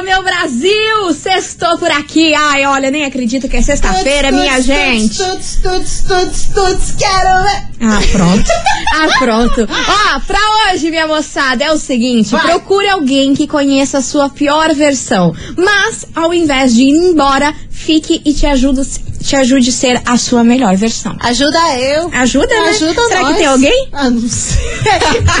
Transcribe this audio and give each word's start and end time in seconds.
Meu 0.00 0.22
Brasil! 0.22 1.12
Sextou 1.42 1.76
por 1.76 1.90
aqui. 1.90 2.32
Ai, 2.34 2.64
olha, 2.66 2.88
nem 2.90 3.04
acredito 3.04 3.48
que 3.48 3.56
é 3.56 3.62
sexta-feira, 3.62 4.30
minha 4.30 4.60
gente. 4.60 5.18
Tuts, 5.18 5.58
tuts, 5.60 6.04
tuts, 6.06 6.46
tuts, 6.54 6.94
quero 6.96 7.42
ver. 7.42 7.62
Ah, 7.80 8.00
pronto. 8.12 8.50
Ah, 8.94 9.08
pronto. 9.18 9.66
Ó, 9.70 10.20
pra 10.20 10.38
hoje, 10.70 10.90
minha 10.90 11.06
moçada, 11.06 11.64
é 11.64 11.72
o 11.72 11.78
seguinte: 11.78 12.30
Vai. 12.30 12.42
procure 12.42 12.88
alguém 12.90 13.32
que 13.34 13.46
conheça 13.46 13.98
a 13.98 14.02
sua 14.02 14.28
pior 14.28 14.72
versão. 14.74 15.34
Mas, 15.56 16.04
ao 16.14 16.32
invés 16.34 16.74
de 16.74 16.82
ir 16.82 16.90
embora, 16.90 17.54
fique 17.70 18.20
e 18.22 18.34
te 18.34 18.44
ajude, 18.46 18.82
te 19.24 19.34
ajude 19.34 19.70
a 19.70 19.72
ser 19.72 20.02
a 20.04 20.18
sua 20.18 20.44
melhor 20.44 20.76
versão. 20.76 21.16
Ajuda 21.20 21.58
eu. 21.78 22.10
Ajuda, 22.12 22.46
né? 22.48 22.68
Ajuda 22.68 23.02
Será 23.08 23.20
nós. 23.22 23.30
que 23.32 23.38
tem 23.38 23.46
alguém? 23.46 23.88
Ah, 23.92 24.10
não 24.10 24.28
sei. 24.28 24.60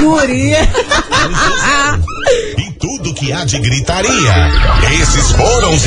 Guria. 0.00 0.58
e 2.58 2.72
tudo 2.78 3.12
que 3.12 3.32
há 3.32 3.44
de 3.44 3.58
gritaria. 3.58 4.34
Esses 5.00 5.30
foram 5.32 5.74
os 5.74 5.86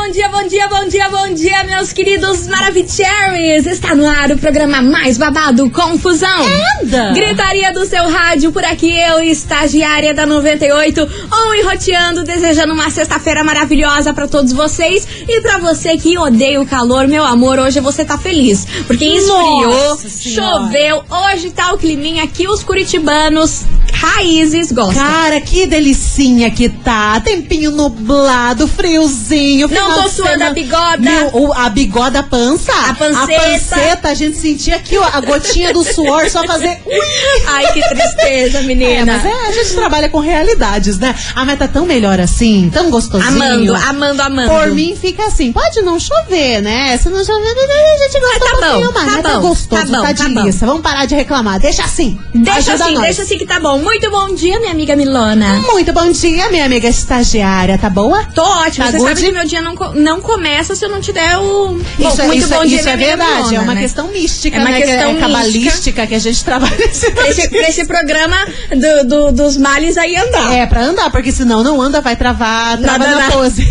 bom 0.00 0.10
dia, 0.10 0.28
bom 0.30 0.48
dia, 0.48 0.68
bom 0.68 0.88
dia, 0.88 1.08
bom 1.10 1.34
dia, 1.34 1.64
meus 1.64 1.92
queridos 1.92 2.48
Maravicheries! 2.48 3.66
Está 3.66 3.94
no 3.94 4.08
ar 4.08 4.30
o 4.30 4.38
programa 4.38 4.80
mais 4.80 5.18
babado, 5.18 5.68
Confusão. 5.68 6.46
Anda. 6.82 7.12
Gritaria 7.12 7.70
do 7.70 7.84
seu 7.84 8.08
rádio, 8.08 8.50
por 8.50 8.64
aqui 8.64 8.98
eu, 8.98 9.20
estagiária 9.20 10.14
da 10.14 10.24
98, 10.24 11.06
ou 11.30 11.54
enroteando, 11.54 12.24
desejando 12.24 12.72
uma 12.72 12.88
sexta-feira 12.88 13.44
maravilhosa 13.44 14.14
pra 14.14 14.26
todos 14.26 14.54
vocês. 14.54 15.06
E 15.28 15.42
pra 15.42 15.58
você 15.58 15.98
que 15.98 16.16
odeia 16.16 16.60
o 16.62 16.66
calor, 16.66 17.06
meu 17.06 17.22
amor, 17.22 17.58
hoje 17.58 17.78
você 17.80 18.02
tá 18.02 18.16
feliz. 18.16 18.66
Porque 18.86 19.04
esfriou, 19.04 19.98
choveu, 20.08 21.04
hoje 21.10 21.50
tá 21.50 21.74
o 21.74 21.78
climinha 21.78 22.24
aqui, 22.24 22.48
os 22.48 22.64
curitibanos 22.64 23.66
raízes 24.00 24.72
gostam. 24.72 25.04
Cara, 25.04 25.40
que 25.40 25.66
delicinha 25.66 26.50
que 26.50 26.68
tá. 26.68 27.20
Tempinho 27.20 27.70
nublado, 27.70 28.66
friozinho. 28.66 29.68
Não 29.68 30.02
tô 30.02 30.08
suando 30.08 30.44
a 30.44 30.50
bigoda. 30.50 30.98
Meu, 30.98 31.28
o- 31.34 31.52
a 31.52 31.68
bigoda, 31.68 32.20
a 32.20 32.22
pança. 32.22 32.72
A 32.88 32.94
panceta. 32.94 33.22
A 33.22 33.26
panceta, 33.50 34.08
a 34.08 34.14
gente 34.14 34.36
sentia 34.36 34.76
aqui 34.76 34.96
ó, 34.96 35.04
a 35.04 35.20
gotinha 35.20 35.72
do 35.72 35.84
suor 35.84 36.28
só 36.30 36.42
fazer. 36.44 36.80
Ui. 36.86 37.42
Ai, 37.46 37.72
que 37.72 37.80
tristeza, 37.88 38.58
É, 38.60 38.62
menina. 38.62 39.04
mas 39.22 39.24
é, 39.24 39.48
a 39.48 39.52
gente 39.52 39.74
trabalha 39.74 40.08
com 40.08 40.18
realidades, 40.20 40.98
né? 40.98 41.14
Ah, 41.34 41.44
mas 41.44 41.58
tá 41.58 41.68
tão 41.68 41.84
melhor 41.86 42.18
assim, 42.20 42.70
tão 42.72 42.90
gostosinho. 42.90 43.28
Amando, 43.42 43.74
amando, 43.74 44.22
amando. 44.22 44.50
Por 44.50 44.68
mim 44.70 44.96
fica 45.00 45.26
assim, 45.26 45.52
pode 45.52 45.80
não 45.82 45.98
chover, 46.00 46.60
né? 46.62 46.96
Se 46.96 47.08
não 47.08 47.24
chover, 47.24 47.48
a 47.50 47.98
gente 48.08 48.20
gosta 48.20 48.38
tá 48.40 48.46
um 48.46 48.60
pouquinho 48.60 48.92
bom, 48.92 48.92
mais, 48.94 49.06
tá 49.08 49.12
mas 49.14 49.22
tá 49.22 49.40
bom, 49.40 49.48
gostoso, 49.48 49.82
tá 49.82 49.86
bom, 49.98 50.02
tá 50.02 50.14
tá 50.14 50.24
bom. 50.28 50.34
delícia. 50.34 50.66
Vamos 50.66 50.82
parar 50.82 51.04
de 51.06 51.14
reclamar, 51.14 51.58
deixa 51.60 51.82
assim. 51.84 52.18
Deixa 52.34 52.72
Ajuda 52.72 52.84
assim, 52.84 52.94
nós. 52.94 53.02
deixa 53.04 53.22
assim 53.22 53.38
que 53.38 53.46
tá 53.46 53.60
bom. 53.60 53.78
Muito 53.90 54.08
bom 54.08 54.32
dia, 54.36 54.60
minha 54.60 54.70
amiga 54.70 54.94
Milona. 54.94 55.60
Muito 55.72 55.92
bom 55.92 56.12
dia, 56.12 56.48
minha 56.48 56.64
amiga 56.64 56.86
estagiária, 56.86 57.76
tá 57.76 57.90
boa? 57.90 58.24
Tô 58.32 58.40
ótima. 58.40 58.86
Tá 58.86 58.92
Você 58.92 58.98
good? 58.98 59.08
sabe 59.10 59.26
que 59.26 59.32
meu 59.32 59.44
dia 59.44 59.60
não, 59.60 59.74
não 59.94 60.20
começa 60.20 60.76
se 60.76 60.84
eu 60.84 60.88
não 60.88 61.00
te 61.00 61.12
der 61.12 61.36
o. 61.38 61.76
Isso, 61.98 62.16
bom, 62.16 62.22
é, 62.22 62.26
muito 62.28 62.38
isso, 62.44 62.48
bom 62.54 62.62
é- 62.62 62.66
dia, 62.66 62.78
isso 62.78 62.88
é 62.88 62.96
minha 62.96 63.08
amiga 63.14 63.24
verdade, 63.26 63.40
é 63.40 63.50
Milona, 63.50 63.62
uma 63.64 63.74
né? 63.74 63.80
questão 63.82 64.06
mística, 64.12 64.56
É 64.56 64.60
uma 64.60 64.70
né? 64.70 64.80
questão 64.80 65.10
que 65.10 65.16
é 65.16 65.20
cabalística 65.20 66.06
que 66.06 66.14
a 66.14 66.18
gente 66.20 66.44
trabalha 66.44 66.76
nesse 66.78 67.10
Pra 67.10 67.28
esse, 67.28 67.48
pra 67.48 67.68
esse 67.68 67.84
programa 67.84 68.36
do, 68.70 69.08
do- 69.08 69.32
dos 69.32 69.56
males 69.56 69.98
aí 69.98 70.14
andar. 70.14 70.52
É, 70.54 70.66
pra 70.66 70.82
andar, 70.84 71.10
porque 71.10 71.32
senão 71.32 71.64
não 71.64 71.82
anda, 71.82 72.00
vai 72.00 72.14
travar, 72.14 72.78
trava 72.78 72.98
Nada, 73.04 73.16
na 73.22 73.30
pose. 73.32 73.66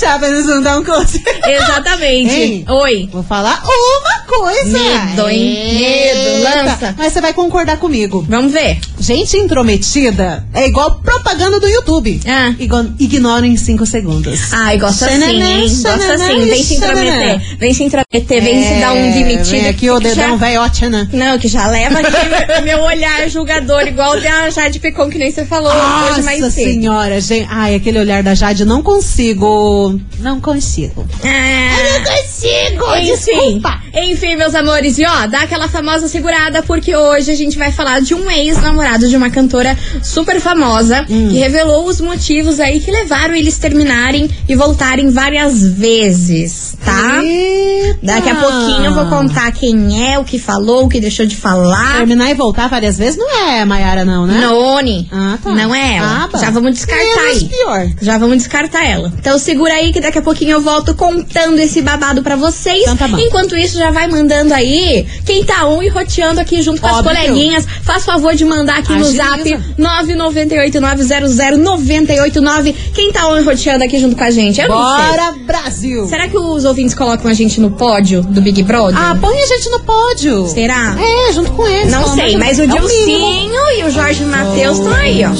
Chave, 0.00 0.26
não 0.30 0.62
dão 0.62 0.82
close. 0.82 1.22
Exatamente. 1.46 2.34
Hein? 2.34 2.64
Oi. 2.66 3.08
Vou 3.12 3.22
falar 3.22 3.62
uma 3.62 4.18
coisa. 4.26 4.78
Medo, 4.78 5.28
hein? 5.28 5.74
Medo, 5.74 6.42
lança. 6.44 6.94
Mas 6.96 7.12
você 7.12 7.20
vai 7.20 7.34
concordar 7.34 7.76
comigo. 7.76 8.24
Vamos 8.28 8.52
ver. 8.52 8.78
Gente 8.98 9.17
intrometida 9.36 10.46
é 10.54 10.66
igual 10.66 11.00
propaganda 11.00 11.58
do 11.60 11.66
YouTube. 11.68 12.20
Ah. 12.26 12.54
Ignora 12.98 13.46
em 13.46 13.56
5 13.56 13.84
segundos. 13.86 14.52
Ai, 14.52 14.78
gosta 14.78 15.06
assim, 15.06 15.40
hein? 15.42 15.60
Gosta 15.68 16.14
assim. 16.14 16.44
Vem 16.46 16.62
se 16.64 16.74
intrometer. 16.74 17.40
Vem 17.58 17.74
se 17.74 17.82
intrometer, 17.84 18.42
vem 18.42 18.62
se 18.64 18.80
dar 18.80 18.92
um 18.92 18.96
É, 18.96 19.10
demitido. 19.12 19.44
Vem 19.50 19.68
aqui 19.68 19.90
o 19.90 19.98
dedão 20.00 20.36
velhote, 20.38 20.88
né? 20.88 21.08
Não, 21.12 21.38
que 21.38 21.48
já 21.48 21.66
leva 21.68 21.98
aqui 22.00 22.12
meu- 22.12 22.62
meu 22.62 22.84
olhar 22.84 23.28
julgador, 23.28 23.86
igual 23.86 24.16
o 24.16 24.20
da 24.20 24.50
Jade 24.50 24.78
Picon, 24.78 25.08
que 25.10 25.18
nem 25.18 25.30
você 25.30 25.44
falou 25.44 25.72
hoje 25.72 26.22
mais 26.22 26.40
Nossa 26.40 26.52
cedo. 26.52 26.70
senhora, 26.72 27.20
gente. 27.20 27.46
Ai, 27.50 27.74
aquele 27.74 27.98
olhar 27.98 28.22
da 28.22 28.34
Jade, 28.34 28.64
não 28.64 28.82
consigo. 28.82 29.98
Não 30.20 30.40
consigo. 30.40 31.06
Ah, 31.24 32.00
consigo, 32.04 32.96
enfim, 32.96 33.62
enfim, 33.94 34.36
meus 34.36 34.54
amores, 34.54 34.98
e 34.98 35.04
ó, 35.04 35.26
dá 35.26 35.40
aquela 35.42 35.68
famosa 35.68 36.08
segurada, 36.08 36.62
porque 36.62 36.94
hoje 36.96 37.30
a 37.30 37.34
gente 37.34 37.56
vai 37.58 37.72
falar 37.72 38.00
de 38.00 38.14
um 38.14 38.30
ex-namorado 38.30 39.07
de 39.08 39.16
uma 39.16 39.30
cantora 39.30 39.76
super 40.02 40.40
famosa, 40.40 41.04
Hum. 41.08 41.28
que 41.30 41.38
revelou 41.38 41.86
os 41.86 42.00
motivos 42.00 42.60
aí 42.60 42.80
que 42.80 42.90
levaram 42.90 43.34
eles 43.34 43.58
terminarem 43.58 44.28
e 44.48 44.54
voltarem 44.54 45.10
várias 45.10 45.62
vezes, 45.66 46.76
tá? 46.84 47.22
Eita. 47.22 47.98
Daqui 48.02 48.28
a 48.30 48.34
pouquinho 48.34 48.84
eu 48.86 48.94
vou 48.94 49.06
contar 49.06 49.50
quem 49.52 50.10
é, 50.12 50.18
o 50.18 50.24
que 50.24 50.38
falou, 50.38 50.84
o 50.84 50.88
que 50.88 51.00
deixou 51.00 51.26
de 51.26 51.36
falar. 51.36 51.98
Terminar 51.98 52.30
e 52.30 52.34
voltar 52.34 52.68
várias 52.68 52.96
vezes 52.98 53.18
não 53.18 53.30
é 53.48 53.64
Maiara, 53.64 54.04
não, 54.04 54.26
né? 54.26 54.40
Noni. 54.40 55.08
Ah, 55.12 55.38
tá. 55.42 55.50
Não 55.50 55.74
é 55.74 55.96
ela. 55.96 56.28
Ah. 56.32 56.38
Já 56.38 56.50
vamos 56.50 56.72
descartar 56.72 57.04
Menos 57.04 57.42
aí. 57.42 57.48
pior. 57.48 57.88
Já 58.00 58.18
vamos 58.18 58.36
descartar 58.38 58.84
ela. 58.86 59.12
Então 59.18 59.38
segura 59.38 59.74
aí 59.74 59.92
que 59.92 60.00
daqui 60.00 60.18
a 60.18 60.22
pouquinho 60.22 60.52
eu 60.52 60.60
volto 60.60 60.94
contando 60.94 61.58
esse 61.58 61.80
babado 61.82 62.22
pra 62.22 62.36
vocês. 62.36 62.82
Então 62.82 62.96
tá 62.96 63.08
bom. 63.08 63.18
Enquanto 63.18 63.56
isso, 63.56 63.78
já 63.78 63.90
vai 63.90 64.08
mandando 64.08 64.54
aí 64.54 65.06
quem 65.24 65.44
tá 65.44 65.66
on 65.66 65.82
e 65.82 65.88
roteando 65.88 66.40
aqui 66.40 66.62
junto 66.62 66.80
com 66.80 66.86
as 66.86 66.96
Óbvio. 66.98 67.14
coleguinhas. 67.14 67.66
Faz 67.82 68.04
favor 68.04 68.34
de 68.34 68.44
mandar 68.44 68.78
aqui 68.78 68.92
no 68.98 69.04
zap 69.04 69.42
998900989. 69.78 72.74
Quem 72.94 73.12
tá 73.12 73.28
e 73.38 73.42
roteando 73.42 73.84
aqui 73.84 73.98
junto 73.98 74.16
com 74.16 74.24
a 74.24 74.30
gente? 74.30 74.58
Eu 74.60 74.68
não 74.68 74.96
sei. 74.96 75.06
Bora, 75.06 75.34
Brasil! 75.46 76.06
Será 76.06 76.28
que 76.28 76.38
os 76.38 76.64
ouvintes 76.64 76.94
colocam 76.94 77.30
a 77.30 77.34
gente 77.34 77.60
no 77.60 77.70
pódio 77.70 78.22
do 78.22 78.40
Big 78.40 78.62
Brother? 78.62 78.98
Ah, 78.98 79.16
põe 79.20 79.38
a 79.38 79.46
gente 79.46 79.68
no 79.70 79.80
pódio. 79.80 80.48
Será? 80.48 80.96
É, 80.98 81.32
junto 81.32 81.52
com 81.52 81.66
eles. 81.66 81.92
Não 81.92 82.14
sei, 82.14 82.36
mas 82.36 82.58
o. 82.58 82.62
É. 82.62 82.66
Dilcinho 82.66 83.60
e 83.78 83.84
o 83.84 83.90
Jorge 83.90 84.24
Matheus 84.24 84.78
estão 84.78 84.92
aí, 84.92 85.22
ó. 85.24 85.30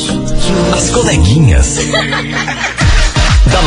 As 0.75 0.90
coleguinhas. 0.90 1.78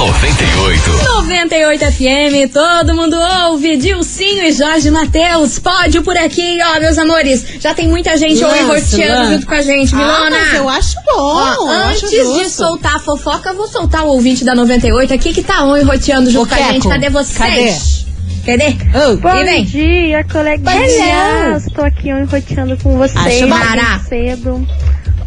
da 0.01 0.07
98. 0.07 0.91
98 1.15 1.85
FM, 1.91 2.51
todo 2.51 2.95
mundo 2.95 3.15
ouve. 3.49 3.77
Dilcinho 3.77 4.43
e 4.43 4.51
Jorge 4.51 4.89
Matheus, 4.89 5.59
pódio 5.59 6.01
por 6.01 6.17
aqui, 6.17 6.57
ó, 6.63 6.79
meus 6.79 6.97
amores. 6.97 7.45
Já 7.59 7.73
tem 7.73 7.87
muita 7.87 8.17
gente 8.17 8.43
hoje 8.43 8.63
roteando 8.63 9.33
junto 9.33 9.45
com 9.45 9.53
a 9.53 9.61
gente, 9.61 9.93
Ah, 9.93 9.97
Milona. 9.97 10.29
mas 10.31 10.53
eu 10.55 10.69
acho 10.69 10.95
bom. 11.05 11.13
Ó, 11.17 11.53
eu 11.53 11.67
acho 11.69 12.05
antes 12.05 12.09
de 12.09 12.17
justo. 12.17 12.49
soltar 12.49 12.95
a 12.95 12.99
fofoca, 12.99 13.49
eu 13.49 13.55
vou 13.55 13.67
soltar 13.67 14.03
o 14.03 14.07
ouvinte 14.09 14.43
da 14.43 14.55
98 14.55 15.13
aqui 15.13 15.33
que 15.33 15.43
tá 15.43 15.63
on 15.63 15.77
e 15.77 15.83
roteando 15.83 16.31
junto 16.31 16.51
Ô, 16.51 16.55
com 16.57 16.63
a 16.63 16.71
gente. 16.71 16.87
Cadê 16.87 17.09
vocês? 17.09 18.05
Cadê? 18.45 18.75
Oh, 18.95 19.11
E 19.13 19.17
Bom 19.17 19.45
vem. 19.45 19.63
dia, 19.65 20.23
coleguinhas. 20.23 21.67
Estou 21.67 21.85
aqui 21.85 22.09
enroteando 22.09 22.75
com 22.81 22.97
vocês. 22.97 23.43
Acho 23.51 24.05
cedo. 24.09 24.67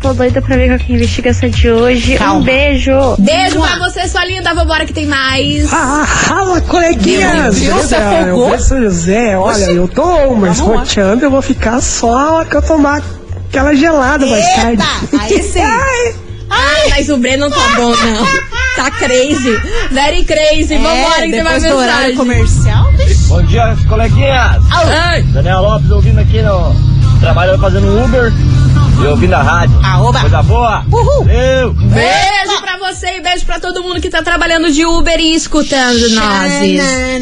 Tô 0.04 0.12
doida 0.12 0.42
pra 0.42 0.54
ver 0.54 0.66
qual 0.68 0.78
que 0.78 0.92
é 0.92 0.96
a 0.96 0.98
investigação 0.98 1.48
de 1.48 1.70
hoje. 1.70 2.16
Calma. 2.18 2.40
Um 2.40 2.42
beijo. 2.42 2.92
Beijo 3.18 3.56
Mua. 3.58 3.66
pra 3.68 3.88
você, 3.88 4.06
sua 4.06 4.22
linda. 4.26 4.52
Vambora 4.52 4.84
que 4.84 4.92
tem 4.92 5.06
mais. 5.06 5.72
Ah, 5.72 6.04
fala, 6.06 6.60
coleguinhas! 6.60 7.58
Meu 7.58 7.74
Deus, 7.74 7.90
afogou? 7.90 8.50
Eu 8.52 8.58
sou 8.60 8.82
José, 8.82 9.34
olha, 9.38 9.64
eu 9.64 9.88
tô, 9.88 10.34
mas 10.34 10.58
roteando 10.60 11.24
eu 11.24 11.30
vou 11.30 11.40
ficar 11.40 11.80
só 11.80 12.44
que 12.44 12.54
eu 12.54 12.60
tomar 12.60 13.00
aquela 13.48 13.74
gelada 13.74 14.26
mais 14.26 14.44
tarde. 14.54 14.82
Eita, 15.10 15.24
aí 15.24 15.42
sim. 15.42 15.60
Ai, 15.64 16.14
Ai, 16.50 16.88
mas 16.90 17.08
o 17.08 17.16
Breno 17.16 17.48
não 17.48 17.50
tá 17.50 17.66
bom, 17.74 17.88
não. 17.96 18.26
Tá 18.76 18.90
crazy. 18.90 19.58
Very 19.90 20.22
crazy. 20.24 20.76
Vambora 20.76 21.22
que 21.24 21.30
tem 21.30 21.42
mais 21.42 21.64
É, 21.64 21.72
mensagem. 21.74 22.14
comercial, 22.16 22.92
bicho. 22.92 23.28
Bom 23.28 23.42
dia, 23.44 23.74
coleguinhas. 23.88 24.62
Ai. 24.70 25.22
Daniel 25.22 25.62
Lopes 25.62 25.90
ouvindo 25.90 26.20
aqui 26.20 26.42
no. 26.42 26.94
Trabalhando 27.20 27.58
fazendo 27.58 28.04
Uber 28.04 28.30
e 29.02 29.06
ouvindo 29.06 29.34
a 29.34 29.42
rádio. 29.42 29.78
Ah, 29.82 30.02
oba. 30.02 30.20
Coisa 30.20 30.42
boa. 30.42 30.84
Uhul. 30.90 31.24
Valeu. 31.24 31.72
Beijo 31.74 32.33
você 32.92 33.16
e 33.16 33.20
beijo 33.20 33.46
pra 33.46 33.58
todo 33.58 33.82
mundo 33.82 34.00
que 34.00 34.10
tá 34.10 34.22
trabalhando 34.22 34.70
de 34.70 34.84
Uber 34.84 35.18
e 35.18 35.34
escutando 35.34 36.10
nós. 36.10 36.52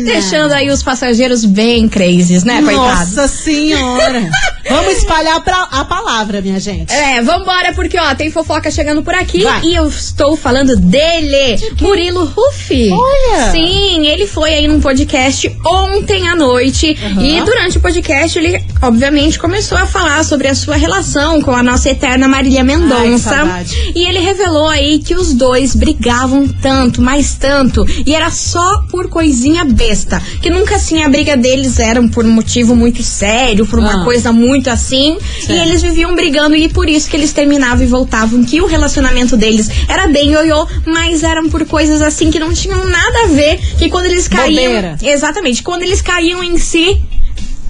Deixando 0.05 0.53
aí 0.53 0.69
os 0.71 0.83
passageiros 0.83 1.45
bem 1.45 1.89
crazies, 1.89 2.43
né, 2.43 2.61
coitados? 2.63 3.15
Nossa 3.15 3.29
senhora. 3.29 4.29
Vamos 4.69 4.97
espalhar 4.99 5.41
pra- 5.43 5.69
a 5.71 5.85
palavra, 5.85 6.41
minha 6.41 6.59
gente. 6.59 6.93
É, 6.93 7.21
vambora, 7.21 7.73
porque 7.75 7.99
ó, 7.99 8.15
tem 8.15 8.31
fofoca 8.31 8.71
chegando 8.71 9.03
por 9.03 9.15
aqui 9.15 9.43
Vai. 9.43 9.61
e 9.65 9.75
eu 9.75 9.87
estou 9.89 10.37
falando 10.37 10.77
dele, 10.77 11.61
Murilo 11.81 12.25
Rufi. 12.25 12.89
Olha! 12.91 13.51
Sim, 13.51 14.07
ele 14.07 14.27
foi 14.27 14.55
aí 14.55 14.69
num 14.69 14.81
podcast 14.81 15.51
ontem 15.67 16.29
à 16.29 16.35
noite 16.37 16.97
e 17.21 17.41
durante 17.43 17.79
o 17.79 17.81
podcast 17.81 18.39
ele, 18.39 18.65
obviamente, 18.81 19.39
começou 19.39 19.77
a 19.77 19.85
falar 19.87 20.25
sobre 20.25 20.49
a 20.49 20.55
sua 20.55 20.77
relação 20.77 21.41
com 21.43 21.51
a 21.53 21.63
nossa 21.63 21.91
eterna 21.91 22.27
Marília 22.29 22.61
Ai, 22.61 22.65
Mendonça. 22.67 23.31
saudade. 23.31 23.93
e 23.95 24.05
ele 24.07 24.21
revelou 24.21 24.69
aí 24.69 25.01
que 25.01 25.15
os 25.15 25.35
dois 25.35 25.52
brigavam 25.75 26.49
tanto, 26.49 27.01
mais 27.03 27.35
tanto, 27.35 27.85
e 28.07 28.15
era 28.15 28.31
só 28.31 28.83
por 28.91 29.09
coisinha 29.09 29.65
besta. 29.65 30.21
Que 30.41 30.51
nunca 30.51 30.77
assim 30.77 31.03
a 31.03 31.09
briga 31.09 31.37
deles 31.37 31.79
era 31.79 32.03
por 32.09 32.25
um 32.25 32.31
motivo 32.31 32.75
muito 32.75 33.03
sério, 33.03 33.67
por 33.67 33.79
uma 33.79 34.03
Ah. 34.03 34.05
coisa 34.05 34.33
muito 34.33 34.69
assim. 34.71 35.17
E 35.17 35.43
Certo. 35.47 35.53
eles 35.69 35.83
viviam 35.83 36.15
brigando 36.15 36.57
e 36.57 36.69
por 36.69 36.89
isso 36.89 37.09
que 37.09 37.17
eles 37.17 37.33
terminavam 37.33 37.83
e 37.85 37.87
voltavam. 37.87 38.45
Que 38.45 38.61
o 38.61 38.67
relacionamento 38.67 39.37
deles 39.37 39.69
era 39.89 40.07
bem 40.09 40.31
ioiô, 40.33 40.67
mas 40.87 41.23
eram 41.23 41.49
por 41.49 41.65
coisas 41.67 42.01
assim 42.03 42.31
que 42.31 42.39
não 42.39 42.53
tinham 42.53 42.85
nada 42.87 43.25
a 43.25 43.27
ver. 43.29 43.59
Que 43.79 43.89
quando 43.91 44.07
eles 44.07 44.29
caíam. 44.29 44.65
Bobeira. 44.73 44.97
Exatamente, 45.03 45.63
quando 45.63 45.83
eles 45.83 46.01
caíam 46.01 46.43
em 46.43 46.57
si. 46.59 47.01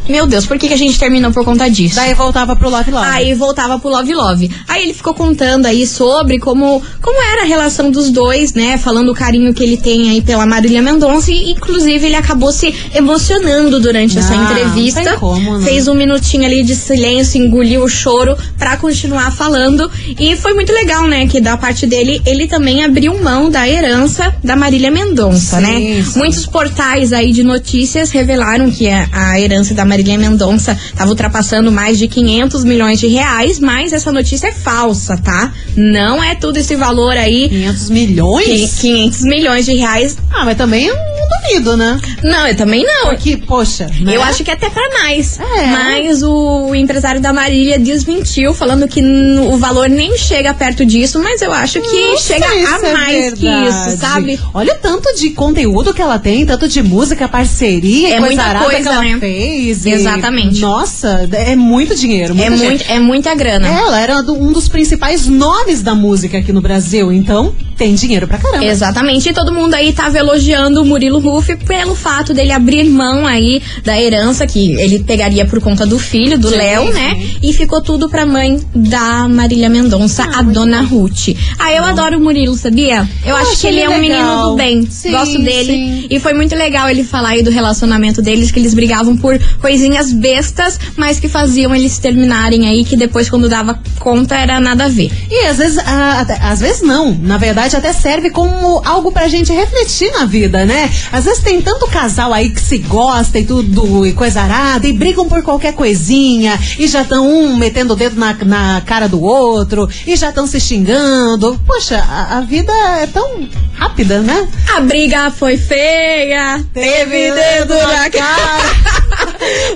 Meu 0.09 0.27
Deus, 0.27 0.47
por 0.47 0.59
que, 0.59 0.69
que 0.69 0.75
a 0.75 0.79
gente 0.79 0.99
terminou 0.99 1.31
por 1.33 1.45
conta 1.45 1.69
disso? 1.71 1.97
Daí 1.97 2.15
voltava 2.15 2.57
pro 2.57 2.69
Love 2.69 2.91
Love. 2.91 3.07
Aí 3.09 3.35
voltava 3.35 3.79
pro 3.79 3.89
Love 3.91 4.15
Love. 4.15 4.51
Aí 4.69 4.83
ele 4.85 4.95
ficou 4.95 5.15
contando 5.15 5.67
aí 5.67 5.87
sobre 5.87 6.39
como, 6.39 6.83
como 7.01 7.23
era 7.23 7.43
a 7.43 7.47
relação 7.47 7.91
dos 7.91 8.11
dois, 8.11 8.53
né? 8.55 8.77
Falando 8.79 9.11
o 9.11 9.15
carinho 9.15 9.55
que 9.55 9.63
ele 9.63 9.77
tem 9.77 10.11
aí 10.11 10.21
pela 10.21 10.45
Marília 10.47 10.83
Mendonça. 10.83 11.31
E 11.31 11.53
inclusive 11.53 12.07
ele 12.07 12.17
acabou 12.17 12.53
se 12.53 12.75
emocionando 12.95 13.81
durante 13.81 14.19
essa 14.19 14.35
Não, 14.35 14.45
entrevista. 14.45 15.03
tem 15.03 15.19
como, 15.19 15.59
né? 15.59 15.65
Fez 15.65 15.87
um 15.89 15.95
minutinho 15.95 16.45
ali 16.45 16.63
de 16.63 16.75
silêncio, 16.75 17.41
engoliu 17.43 17.83
o 17.85 17.89
choro 17.89 18.37
pra 18.59 18.77
continuar 18.77 19.31
falando. 19.33 19.91
E 20.19 20.35
foi 20.37 20.55
muito 20.55 20.73
legal, 20.73 21.07
né? 21.07 21.27
Que 21.27 21.41
da 21.41 21.57
parte 21.57 21.87
dele, 21.87 22.21
ele 22.27 22.47
também 22.47 22.85
abriu 22.85 23.23
mão 23.23 23.51
da 23.51 23.69
herança 23.69 24.35
da 24.43 24.57
Marília 24.57 24.91
Mendonça, 24.91 25.57
Sim, 25.57 25.63
né? 25.63 26.03
sim. 26.03 26.19
Muitos 26.19 26.47
portais 26.47 27.13
aí 27.13 27.33
de 27.33 27.43
notícias 27.43 28.11
revelaram 28.11 28.71
que 28.71 28.89
a, 28.89 29.09
a 29.13 29.41
herança 29.41 29.75
da 29.75 29.85
Marília 29.93 30.17
Mendonça 30.17 30.73
estava 30.73 31.11
ultrapassando 31.11 31.71
mais 31.71 31.99
de 31.99 32.09
500 32.09 32.65
milhões 32.65 32.99
de 32.99 33.09
reais, 33.09 33.59
mas 33.59 33.93
essa 33.93 34.11
notícia 34.11 34.47
é 34.49 34.53
falsa, 34.53 35.19
tá? 35.19 35.53
Não 35.77 36.23
é 36.25 36.35
tudo 36.35 36.57
esse 36.57 36.75
valor 36.77 37.15
aí. 37.15 37.49
500 37.51 37.87
que- 37.89 37.93
milhões? 37.93 38.75
500 38.81 39.21
milhões 39.23 39.67
de 39.67 39.75
reais. 39.75 40.17
Ah, 40.31 40.47
mas 40.47 40.57
também 40.57 40.87
eu 40.87 40.95
não 40.97 41.12
duvido, 41.41 41.77
né? 41.77 41.99
Não, 42.23 42.47
eu 42.47 42.57
também 42.57 42.85
não. 42.85 43.11
Porque, 43.11 43.37
poxa. 43.37 43.87
né? 44.01 44.17
Eu 44.17 44.23
acho 44.23 44.43
que 44.45 44.51
até 44.51 44.69
pra 44.71 44.83
mais. 45.03 45.39
É. 45.41 45.67
Mas 45.67 46.23
o 46.23 46.75
empresário 46.75 47.21
da 47.21 47.33
Marília 47.33 47.79
desmentiu, 47.79 48.55
falando 48.55 48.87
que 48.89 49.03
o 49.03 49.57
valor 49.57 49.89
nem 49.89 50.17
chega 50.17 50.53
perto 50.55 50.85
disso, 50.85 51.19
mas 51.23 51.43
eu 51.43 51.53
acho 51.53 51.81
que 51.81 52.17
chega 52.19 52.47
a 52.47 52.57
é 52.89 52.93
mais 52.93 53.35
que 53.35 53.47
isso, 53.47 53.99
sabe? 53.99 54.39
Olha 54.55 54.75
tanto 54.75 55.15
de 55.17 55.31
conteúdo 55.31 55.93
que 55.95 56.03
ela 56.03 56.19
tem, 56.19 56.45
tanto 56.47 56.69
de 56.69 56.83
música, 56.83 57.29
parceria, 57.29 58.09
É 58.15 58.17
e 58.17 58.21
coisa 58.21 58.43
muita 58.43 58.59
coisa, 58.65 58.83
que 58.83 58.89
ela 58.89 59.03
né? 59.03 59.17
fez. 59.21 59.87
e- 59.87 59.91
Exatamente. 59.91 60.61
nossa, 60.61 61.29
é 61.33 61.55
muito 61.57 61.95
dinheiro. 61.95 62.35
É, 62.41 62.51
muito, 62.51 62.85
é 62.89 62.99
muita 62.99 63.35
grana. 63.35 63.69
Ela 63.69 64.01
era 64.01 64.17
um 64.21 64.53
dos 64.53 64.69
principais 64.69 65.27
nomes 65.27 65.83
da 65.83 65.95
música 65.95 66.39
aqui 66.39 66.53
no 66.53 66.61
Brasil, 66.61 67.13
então 67.13 67.55
tem 67.77 67.95
dinheiro 67.95 68.27
pra 68.29 68.39
caramba. 68.39 68.65
Exatamente. 68.65 69.29
E 69.29 69.33
todo 69.33 69.53
mundo 69.53 69.75
aí 69.75 69.93
tava 69.93 70.19
elogiando 70.19 70.83
o 70.83 70.85
Murilo 70.85 71.21
Ruff 71.23 71.55
pelo 71.57 71.95
fato 71.95 72.35
dele 72.35 72.53
abrir 72.53 72.85
mão 72.89 73.27
aí 73.27 73.63
da 73.85 74.01
herança 74.01 74.47
que 74.47 74.73
ele 74.75 75.01
pegaria 75.05 75.45
por 75.47 75.61
conta 75.61 75.87
do 75.87 75.99
filho, 75.99 76.39
do 76.39 76.49
Léo, 76.51 76.93
né? 76.93 77.17
E 77.43 77.53
ficou 77.53 77.81
tudo 77.81 78.09
pra 78.09 78.27
mãe 78.27 78.61
da 78.75 79.29
Marília 79.29 79.69
Mendonça, 79.69 80.25
a 80.35 80.43
dona 80.43 80.81
Ruth. 80.83 81.29
Ah, 81.59 81.73
eu 81.73 81.85
adoro 81.85 82.19
o 82.19 82.21
Murilo, 82.21 82.57
sabia? 82.57 83.09
Eu, 83.25 83.37
acho 83.37 83.53
acho 83.53 83.61
que 83.61 83.67
ele 83.69 83.81
é 83.81 83.89
um 83.89 83.99
menino 83.99 84.15
legal. 84.19 84.51
do 84.51 84.57
bem. 84.57 84.87
Sim, 84.91 85.13
Gosto 85.13 85.39
dele. 85.39 85.73
sim. 85.73 86.07
E 86.11 86.19
foi 86.21 86.33
muito 86.35 86.55
legal 86.55 86.89
ele 86.89 87.05
falar 87.05 87.31
aí 87.31 87.43
do 87.43 87.51
relacionamento 87.51 88.21
deles, 88.21 88.51
que 88.51 88.59
eles 88.59 88.75
brigavam 88.75 89.17
por 89.17 89.39
coisinhas 89.61 90.13
bestas, 90.13 90.79
mas 90.97 91.19
que 91.21 91.29
faziam 91.29 91.75
eles 91.75 91.99
terminarem 91.99 92.67
aí, 92.67 92.85
que 92.85 92.97
depois, 92.97 93.29
quando 93.31 93.49
dava 93.49 93.79
conta, 93.99 94.35
era 94.37 94.59
nada 94.61 94.85
a 94.85 94.89
ver. 94.89 95.11
E 95.31 95.47
às 95.47 95.59
vezes, 95.59 95.79
ah, 95.79 96.19
até- 96.21 96.39
às 96.43 96.61
vezes 96.61 96.83
não. 96.83 97.13
Na 97.13 97.37
verdade, 97.39 97.77
até 97.77 97.93
serve 97.93 98.31
como 98.31 98.83
algo 98.85 99.13
pra 99.13 99.29
gente 99.29 99.53
refletir 99.53 100.11
na 100.13 100.25
vida, 100.25 100.65
né? 100.65 100.91
Às 101.13 101.25
vezes 101.27 101.43
tem 101.43 101.61
tanto 101.61 101.87
casal 101.89 102.33
aí 102.33 102.49
que 102.49 102.61
se 102.61 102.79
gosta 102.79 103.39
e 103.39 103.45
tudo, 103.45 104.07
e 104.07 104.15
coisa 104.15 104.41
arada, 104.41 104.89
e 104.89 104.93
brigam 104.93 105.29
por 105.29 105.43
qualquer 105.43 105.75
coisinha, 105.75 106.59
e 106.79 106.89
já 106.89 107.03
estão 107.03 107.29
um 107.29 107.55
metendo 107.57 107.93
o 107.93 107.97
dedo 107.97 108.19
na, 108.19 108.35
na 108.45 108.81
cara 108.81 109.07
do 109.09 109.23
outro, 109.23 109.89
e 110.07 110.17
já 110.17 110.31
estão 110.31 110.47
se 110.47 110.59
xingando. 110.59 111.61
Poxa, 111.67 111.99
a, 111.99 112.39
a 112.39 112.41
vida 112.41 112.73
é 113.01 113.07
tão 113.07 113.47
rápida, 113.75 114.21
né? 114.21 114.49
A 114.75 114.81
briga 114.81 115.31
foi 115.31 115.59
feia, 115.59 116.65
teve 116.73 117.33
dedo 117.33 117.75
na 117.75 118.09
cara. 118.11 118.63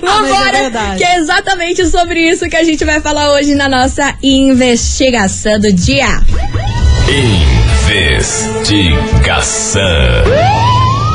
Ah, 0.01 0.21
mas 0.21 0.29
é 0.29 0.33
Vambora, 0.33 0.51
verdade. 0.61 0.97
que 0.97 1.03
é 1.03 1.17
exatamente 1.17 1.85
sobre 1.87 2.21
isso 2.21 2.47
que 2.49 2.55
a 2.55 2.63
gente 2.63 2.85
vai 2.85 3.01
falar 3.01 3.33
hoje 3.33 3.53
na 3.53 3.67
nossa 3.67 4.15
investigação 4.23 5.59
do 5.59 5.71
dia. 5.73 6.21
Investigação. 7.85 9.81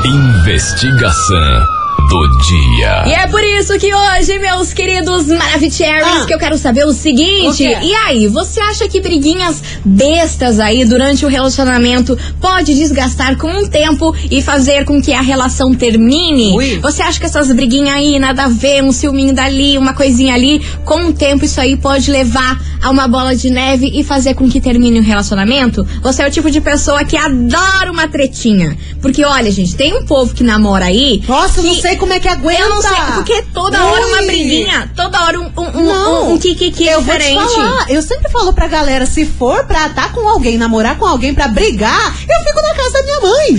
Investigação 0.05 1.65
do 2.13 2.29
dia. 2.43 3.05
E 3.07 3.13
é 3.15 3.27
por 3.27 3.43
isso 3.43 3.79
que 3.79 3.91
hoje, 3.95 4.39
meus 4.39 4.73
queridos 4.75 5.27
Maravicheries, 5.29 6.23
Ah. 6.23 6.25
que 6.27 6.35
eu 6.35 6.39
quero 6.39 6.59
saber 6.59 6.85
o 6.85 6.93
seguinte. 6.93 7.65
O 7.67 7.83
e 7.83 7.95
aí, 7.95 8.27
você 8.29 8.61
acha 8.61 8.87
que 8.87 9.01
briguinhas 9.01 9.63
bestas 9.83 10.61
aí 10.61 10.85
durante 10.85 11.25
o 11.25 11.29
relacionamento 11.29 12.19
pode 12.39 12.75
desgastar 12.75 13.37
com 13.39 13.51
o 13.65 13.69
tempo 13.69 14.15
e 14.31 14.43
fazer 14.43 14.85
com 14.85 15.01
que 15.01 15.13
a 15.15 15.23
relação 15.23 15.73
termine? 15.75 16.53
Ui. 16.55 16.79
Você 16.81 17.01
acha 17.03 17.19
que 17.19 17.25
essas 17.25 17.51
briguinhas 17.51 17.95
aí, 17.97 18.19
nada 18.19 18.45
a 18.45 18.49
ver, 18.49 18.83
um 18.83 18.93
ciúminho 18.93 19.33
dali, 19.35 19.79
uma 19.79 19.95
coisinha 19.95 20.35
ali, 20.35 20.61
com 20.85 21.07
o 21.07 21.13
tempo 21.15 21.47
isso 21.47 21.61
aí 21.61 21.77
pode 21.79 22.11
levar 22.11 22.61
a 22.83 22.91
uma 22.91 23.09
bola 23.09 23.35
de 23.35 23.49
neve 23.49 23.91
e 23.95 24.05
fazer 24.05 24.35
com 24.35 24.51
que 24.51 24.61
termine 24.61 24.99
o 24.99 25.03
relacionamento? 25.03 25.87
Você 26.03 26.23
é 26.23 26.29
o 26.29 26.31
tipo 26.31 26.51
de 26.51 26.61
pessoa 26.61 27.05
que 27.05 27.17
adora 27.17 27.91
uma 27.91 28.07
tretinha. 28.07 28.77
Porque, 29.01 29.25
olha, 29.25 29.51
gente, 29.51 29.75
tem 29.77 29.97
um 29.97 30.05
povo 30.05 30.35
que 30.35 30.43
namora 30.45 30.87
aí. 30.87 31.23
Nossa, 31.27 31.61
eu 31.61 31.65
não 31.65 31.75
que- 31.75 31.81
sei 31.81 31.97
como 32.03 32.13
é 32.13 32.19
que 32.19 32.27
aguenta. 32.29 32.61
eu 32.61 32.69
não 32.69 32.83
sei, 32.83 32.97
porque 33.15 33.43
toda 33.55 33.85
hora 33.85 34.07
uma 34.09 34.19
Ui. 34.19 34.27
briguinha, 34.27 34.91
toda 34.97 35.23
hora 35.23 35.39
um, 35.41 35.45
um, 35.57 35.69
um, 35.79 35.87
Não, 35.87 36.25
um, 36.25 36.33
um 36.33 36.39
kikiki 36.39 36.85
eu 36.85 37.01
vou 37.01 37.15
te 37.15 37.19
diferente. 37.21 37.55
falar, 37.55 37.87
eu 37.91 38.03
sempre 38.03 38.29
falo 38.29 38.53
pra 38.53 38.67
galera, 38.67 39.07
se 39.07 39.25
for 39.25 39.65
pra 39.67 39.87
estar 39.87 40.13
com 40.13 40.29
alguém, 40.29 40.59
namorar 40.59 40.99
com 40.99 41.07
alguém 41.07 41.33
pra 41.33 41.47
brigar, 41.47 42.13
eu 42.29 42.45
fico 42.45 42.61
na 42.61 42.75
casa 42.75 42.93
da 42.93 43.03
minha 43.05 43.21
mãe. 43.21 43.57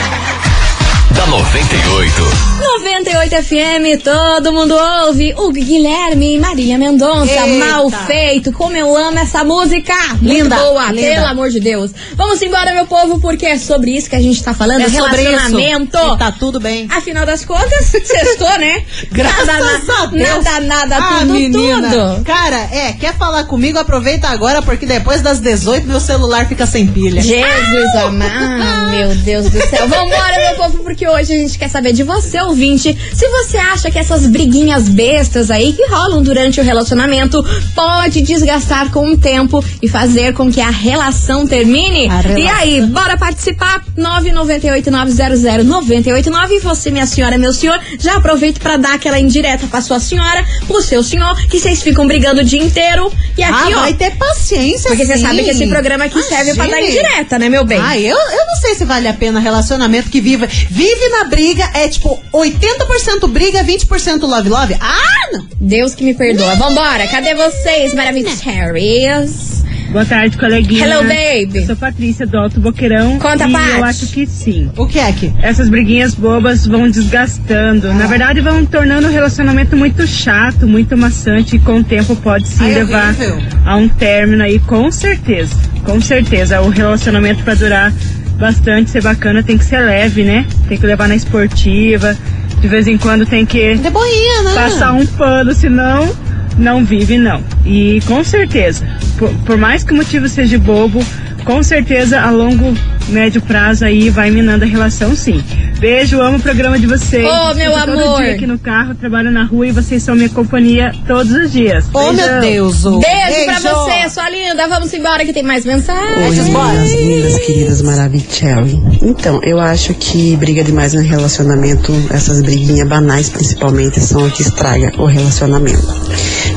Da 1.16 1.26
98. 1.28 2.54
98 2.60 3.36
FM, 3.44 4.04
todo 4.04 4.52
mundo 4.54 4.74
ouve. 4.74 5.34
Hugo 5.34 5.52
Guilherme 5.52 6.36
e 6.36 6.40
Marília 6.40 6.78
Mendonça. 6.78 7.32
Eita. 7.32 7.66
Mal 7.66 7.90
feito. 7.90 8.52
Como 8.52 8.76
eu 8.76 8.96
amo 8.96 9.20
essa 9.20 9.44
música. 9.44 9.94
Linda, 10.22 10.56
Muito 10.56 10.70
boa, 10.72 10.92
linda. 10.92 11.02
pelo 11.02 11.26
amor 11.28 11.50
de 11.50 11.60
Deus. 11.60 11.92
Vamos 12.16 12.42
embora, 12.42 12.74
meu 12.74 12.86
povo, 12.86 13.20
porque 13.20 13.46
é 13.46 13.58
sobre 13.58 13.92
isso 13.92 14.10
que 14.10 14.16
a 14.16 14.22
gente 14.22 14.42
tá 14.44 14.54
falando. 14.54 14.82
É 14.82 14.90
sobre 14.90 15.22
isso. 15.22 15.32
relacionamento. 15.32 15.98
E 15.98 16.18
tá 16.18 16.32
tudo 16.32 16.60
bem. 16.60 16.88
Afinal 16.90 17.26
das 17.26 17.46
contas, 17.46 17.86
sextou, 17.92 18.58
né? 18.58 18.84
Graças 19.12 19.46
nada, 19.46 19.66
a 20.00 20.06
Deus. 20.08 20.44
Nada, 20.44 20.60
nada, 20.62 20.98
ah, 20.98 21.20
tudo, 21.20 21.34
menina. 21.34 21.90
tudo. 21.90 22.24
Cara, 22.24 22.70
é, 22.72 22.94
quer 22.94 23.16
falar 23.16 23.44
comigo? 23.46 23.78
Aproveita 23.78 24.28
agora, 24.30 24.62
porque 24.62 24.86
depois 24.86 25.22
das 25.22 25.40
18 25.40 25.88
meu 25.88 26.00
celular 26.00 26.48
fica 26.48 26.66
sem 26.66 26.88
pilha. 26.88 27.22
Jesus 27.22 27.96
amado, 27.96 28.92
meu 28.92 29.16
Deus 29.16 29.50
do 29.50 29.60
céu. 29.68 29.88
Vambora, 29.94 30.40
meu 30.40 30.56
fofo, 30.56 30.84
porque 30.84 31.03
hoje 31.08 31.34
a 31.34 31.38
gente 31.38 31.58
quer 31.58 31.70
saber 31.70 31.94
de 31.94 32.04
você, 32.04 32.40
ouvinte, 32.42 32.98
se 33.14 33.28
você 33.28 33.58
acha 33.58 33.90
que 33.92 34.00
essas 34.00 34.26
briguinhas 34.28 34.90
bestas 34.90 35.50
aí 35.52 35.74
que 35.74 35.86
rolam 35.88 36.22
durante 36.22 36.60
o 36.60 36.64
relacionamento 36.64 37.44
pode 37.74 38.22
desgastar 38.22 38.92
com 38.92 39.12
o 39.12 39.18
tempo 39.18 39.64
e 39.82 39.88
fazer 39.88 40.34
com 40.34 40.52
que 40.52 40.60
a 40.62 40.70
relação 40.70 41.48
termine. 41.48 42.08
A 42.08 42.20
relação. 42.20 42.38
E 42.38 42.48
aí, 42.48 42.82
bora 42.82 43.18
participar? 43.18 43.84
998-900-989. 43.98 46.52
E 46.52 46.60
você, 46.60 46.92
minha 46.92 47.06
senhora, 47.06 47.38
meu 47.38 47.54
senhor, 47.54 47.80
já 48.00 48.18
aproveito 48.18 48.60
pra 48.60 48.76
dar 48.78 48.96
aquela 48.96 49.20
indireta 49.20 49.68
pra 49.68 49.82
sua 49.82 50.00
senhora, 50.00 50.44
pro 50.68 50.82
seu 50.82 51.04
senhor, 51.04 51.36
que 51.48 51.60
vocês 51.60 51.82
ficam 51.82 52.06
brigando 52.08 52.42
o 52.42 52.44
dia 52.44 52.62
inteiro. 52.62 53.12
E 53.38 53.44
aqui, 53.44 53.74
ah, 53.74 53.78
ó. 53.78 53.82
vai 53.82 53.94
ter 53.94 54.12
paciência, 54.16 54.90
Porque 54.90 55.06
você 55.06 55.18
sabe 55.18 55.44
que 55.44 55.50
esse 55.50 55.68
programa 55.68 56.06
aqui 56.06 56.22
serve 56.24 56.54
pra 56.54 56.68
dar 56.68 56.80
Imagine. 56.80 57.00
indireta, 57.00 57.40
né, 57.40 57.50
meu 57.50 57.66
bem? 57.66 57.80
Ah, 57.82 57.98
eu, 57.98 58.16
eu 58.16 58.46
não 58.46 58.56
sei 58.62 58.76
se 58.76 58.86
vale 58.86 59.08
a 59.08 59.14
pena 59.14 59.40
relacionamento 59.40 60.10
que 60.10 60.22
vive, 60.22 60.48
vive 60.96 61.10
na 61.10 61.24
briga, 61.26 61.70
é 61.74 61.88
tipo 61.88 62.22
80% 62.34 63.28
briga, 63.30 63.64
20% 63.64 64.22
love 64.22 64.50
love. 64.50 64.76
Ah, 64.80 65.32
não! 65.32 65.46
Deus 65.60 65.96
que 65.96 66.04
me 66.04 66.14
perdoa. 66.14 66.56
Vambora, 66.56 67.08
cadê 67.08 67.34
vocês, 67.36 67.94
maravilhosas? 67.94 69.64
Boa 69.92 70.06
tarde, 70.06 70.38
coleguinha. 70.40 70.88
Hello, 70.88 71.04
baby. 71.04 71.60
Eu 71.60 71.66
sou 71.68 71.76
Patrícia 71.76 72.26
do 72.26 72.36
Alto 72.36 72.60
Boqueirão. 72.60 73.20
Conta, 73.20 73.48
e 73.48 73.52
Paty. 73.52 73.70
eu 73.78 73.84
acho 73.84 74.08
que 74.08 74.26
sim. 74.26 74.72
O 74.76 74.88
que 74.88 74.98
é 74.98 75.12
que? 75.12 75.32
Essas 75.40 75.70
briguinhas 75.70 76.16
bobas 76.16 76.66
vão 76.66 76.90
desgastando. 76.90 77.94
Na 77.94 78.08
verdade, 78.08 78.42
vão 78.42 78.66
tornando 78.66 79.08
o 79.08 79.12
relacionamento 79.12 79.78
muito 79.78 80.08
chato, 80.08 80.66
muito 80.68 80.98
maçante 80.98 81.58
e 81.58 81.60
com 81.60 81.78
o 81.80 81.84
tempo 81.84 82.16
pode 82.16 82.48
sim 82.48 82.64
Ai, 82.66 82.74
levar 82.74 83.10
horrível. 83.14 83.38
a 83.66 83.76
um 83.76 83.88
término 83.88 84.44
aí, 84.44 84.60
com 84.60 84.92
certeza. 84.92 85.56
Com 85.86 86.02
certeza. 86.02 86.60
O 86.62 86.70
relacionamento 86.70 87.44
para 87.44 87.54
durar 87.54 87.94
bastante, 88.38 88.90
ser 88.90 89.02
bacana, 89.02 89.44
tem 89.44 89.58
que 89.58 89.66
ser 89.66 89.80
leve, 89.80 90.24
né? 90.24 90.46
Tem 90.68 90.78
que 90.78 90.86
levar 90.86 91.08
na 91.08 91.16
esportiva. 91.16 92.18
De 92.60 92.68
vez 92.68 92.88
em 92.88 92.98
quando 92.98 93.26
tem 93.26 93.46
que 93.46 93.76
De 93.76 93.90
boinha, 93.90 94.44
né? 94.44 94.54
passar 94.54 94.94
um 94.94 95.06
pano, 95.06 95.54
senão 95.54 96.10
não 96.58 96.84
vive 96.86 97.18
não. 97.18 97.44
E 97.66 98.00
com 98.06 98.24
certeza, 98.24 98.86
por, 99.18 99.34
por 99.46 99.58
mais 99.58 99.84
que 99.84 99.92
o 99.94 99.96
motivo 99.96 100.28
seja 100.30 100.58
bobo, 100.58 101.04
com 101.44 101.62
certeza 101.62 102.22
a 102.22 102.30
longo, 102.30 102.74
médio 103.10 103.42
prazo 103.42 103.86
aí 103.86 104.10
vai 104.10 104.32
minando 104.32 104.64
a 104.64 104.68
relação 104.68 105.16
sim. 105.16 105.44
Beijo, 105.80 106.22
amo 106.22 106.38
o 106.38 106.40
programa 106.40 106.80
de 106.80 106.88
vocês. 106.88 107.28
Ô, 107.28 107.54
meu 107.56 107.72
Escuto 107.72 107.92
amor. 107.92 108.04
Todo 108.04 108.24
dia 108.24 108.34
aqui 108.36 108.48
no 108.48 108.58
carro, 108.58 108.96
trabalho 108.96 109.32
na 109.32 109.44
rua 109.44 109.68
e 109.68 109.72
vocês 109.72 110.02
são 110.02 110.16
minha 110.16 110.30
companhia 110.30 110.94
todos 111.06 111.32
os 111.34 111.52
dias. 111.52 111.86
Oh, 111.94 112.14
meu. 112.14 112.40
Deus. 112.40 112.86
ô. 112.86 113.00
Beijo, 113.00 113.46
pra 113.46 113.60
você, 113.60 114.10
sua 114.10 114.30
linda. 114.30 114.68
Vamos 114.68 114.94
embora 114.94 115.26
que 115.26 115.34
tem 115.34 115.44
mais 115.44 115.66
mensagens. 115.66 116.48
bora. 116.50 116.86
Lindas, 116.86 117.38
queridas, 117.40 117.82
Maravicherry. 117.82 118.82
Então, 119.02 119.42
eu 119.44 119.60
acho 119.60 119.94
que 119.96 120.38
briga 120.38 120.64
demais 120.64 120.94
no 120.94 121.02
relacionamento, 121.02 121.92
essas 122.12 122.42
briguinhas 122.42 122.88
banais 122.88 123.28
principalmente, 123.28 124.00
são 124.00 124.26
o 124.26 124.32
que 124.32 124.42
estraga 124.42 124.92
o 124.98 125.06
relacionamento. 125.06 125.84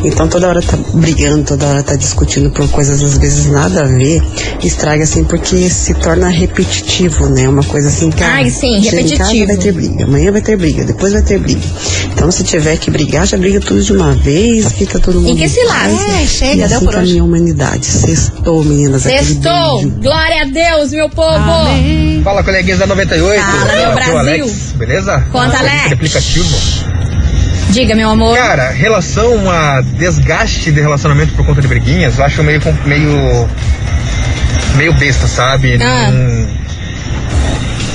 Então, 0.04 0.28
toda 0.28 0.48
hora 0.48 0.62
tá 0.62 0.76
brigando, 0.94 1.42
toda 1.44 1.66
hora 1.66 1.82
tá 1.82 1.96
discutindo 1.96 2.50
por 2.50 2.68
coisas 2.70 3.02
às 3.02 3.18
vezes 3.18 3.46
nada 3.46 3.82
a 3.82 3.86
ver, 3.86 4.22
estraga 4.62 5.02
assim 5.02 5.24
porque 5.24 5.68
se 5.68 5.94
torna 5.94 6.28
repetitivo, 6.36 7.28
né? 7.28 7.48
Uma 7.48 7.62
coisa 7.64 7.88
assim 7.88 8.10
que 8.10 8.22
Ai, 8.22 8.50
sim, 8.50 8.80
repetitivo. 8.80 9.46
vai 9.46 9.56
ter 9.56 9.72
briga, 9.72 10.04
amanhã 10.04 10.30
vai 10.32 10.40
ter 10.40 10.56
briga, 10.56 10.84
depois 10.84 11.12
vai 11.12 11.22
ter 11.22 11.38
briga. 11.38 11.60
Então, 12.12 12.30
se 12.30 12.44
tiver 12.44 12.76
que 12.78 12.90
brigar, 12.90 13.26
já 13.26 13.36
briga 13.36 13.60
tudo 13.60 13.82
de 13.82 13.92
uma 13.92 14.12
vez, 14.14 14.70
fica 14.72 14.98
todo 14.98 15.20
mundo. 15.20 15.36
E 15.36 15.42
que 15.42 15.48
se 15.48 15.62
lasque. 15.64 16.10
É, 16.22 16.26
chega, 16.26 16.52
e 16.52 16.56
deu 16.56 16.66
assim 16.66 16.78
por 16.84 16.88
hoje. 16.88 16.96
caminha 16.96 17.22
a 17.22 17.24
humanidade. 17.24 17.86
Sextou, 17.86 18.64
meninas. 18.64 19.02
Sextou. 19.02 19.82
Glória 20.00 20.42
a 20.42 20.44
Deus, 20.44 20.92
meu 20.92 21.08
povo. 21.10 21.28
Amém. 21.36 22.20
Fala, 22.22 22.42
coleguinhas 22.42 22.78
da 22.78 22.86
98. 22.86 23.42
Fala, 23.42 23.64
meu 23.74 23.94
Brasil. 23.94 24.18
Alex, 24.18 24.72
beleza? 24.76 25.26
Conta, 25.32 25.58
Alex. 25.58 25.92
aplicativo. 25.92 26.56
Diga, 27.70 27.94
meu 27.94 28.08
amor. 28.10 28.36
Cara, 28.38 28.70
relação 28.70 29.50
a 29.50 29.80
desgaste 29.82 30.70
de 30.70 30.80
relacionamento 30.80 31.34
por 31.34 31.44
conta 31.44 31.60
de 31.60 31.68
briguinhas, 31.68 32.16
eu 32.18 32.24
acho 32.24 32.42
meio, 32.42 32.60
com- 32.60 32.72
meio, 32.86 33.48
meio 34.74 34.92
besta, 34.94 35.26
sabe? 35.26 35.78
Ah. 35.82 36.10
Não- 36.10 36.66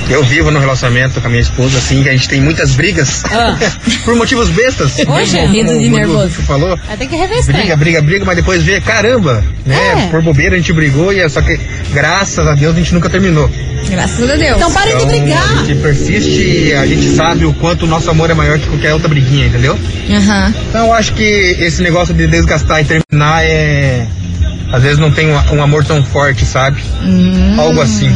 Eu 0.10 0.26
vivo 0.26 0.52
num 0.52 0.60
relacionamento 0.60 1.22
com 1.22 1.28
a 1.28 1.30
minha 1.30 1.42
esposa, 1.42 1.78
assim, 1.78 2.04
que 2.04 2.10
a 2.10 2.12
gente 2.12 2.28
tem 2.28 2.42
muitas 2.42 2.76
brigas 2.76 3.24
por 4.04 4.14
motivos 4.14 4.50
bestas. 4.50 4.96
Como 5.06 5.18
Rindo 5.18 5.80
de 5.80 5.88
nervoso. 5.90 6.26
Rufo 6.26 6.42
falou. 6.42 6.78
Vai 6.86 6.98
ter 6.98 7.08
que 7.08 7.16
Briga, 7.46 7.78
briga, 7.78 8.02
briga, 8.02 8.26
mas 8.26 8.36
depois 8.36 8.62
vê, 8.62 8.82
caramba, 8.82 9.42
né? 9.66 10.08
É. 10.08 10.08
Por 10.08 10.22
bobeira 10.22 10.56
a 10.56 10.58
gente 10.58 10.74
brigou, 10.74 11.14
e 11.14 11.22
é 11.22 11.30
só 11.30 11.42
que, 11.42 11.58
graças 11.94 12.46
a 12.46 12.54
Deus, 12.56 12.76
a 12.76 12.80
gente 12.80 12.94
nunca 12.94 13.10
terminou. 13.10 13.50
Graças 13.90 14.30
a 14.30 14.36
Deus. 14.36 14.58
Então 14.58 14.72
parem 14.74 14.98
de 14.98 15.04
Então, 15.04 15.20
brigar. 15.22 15.52
a 15.60 15.64
gente 15.64 15.80
persiste 15.82 16.42
e 16.42 16.74
a 16.74 16.86
gente 16.86 17.08
sabe 17.16 17.46
o 17.46 17.54
quanto 17.54 17.84
o 17.84 17.88
nosso 17.88 18.10
amor 18.10 18.30
é 18.30 18.34
maior 18.34 18.60
que 18.60 18.68
qualquer 18.68 18.94
outra 18.94 19.08
briguinha, 19.08 19.48
entendeu? 19.48 19.80
Aham. 20.10 20.54
Então 20.70 20.88
eu 20.88 20.94
acho 20.94 21.14
que 21.14 21.24
esse 21.58 21.82
negócio 21.82 22.14
de 22.14 22.28
desgastar 22.28 22.82
e 22.82 22.86
terminar 22.86 23.46
é. 23.46 24.06
Às 24.72 24.84
vezes 24.84 24.98
não 25.00 25.12
tem 25.12 25.28
um, 25.30 25.56
um 25.56 25.64
amor 25.64 25.84
tão 25.86 26.04
forte, 26.04 26.46
sabe? 26.46 26.82
Hum. 27.04 27.60
Algo 27.60 27.82
assim. 27.82 28.10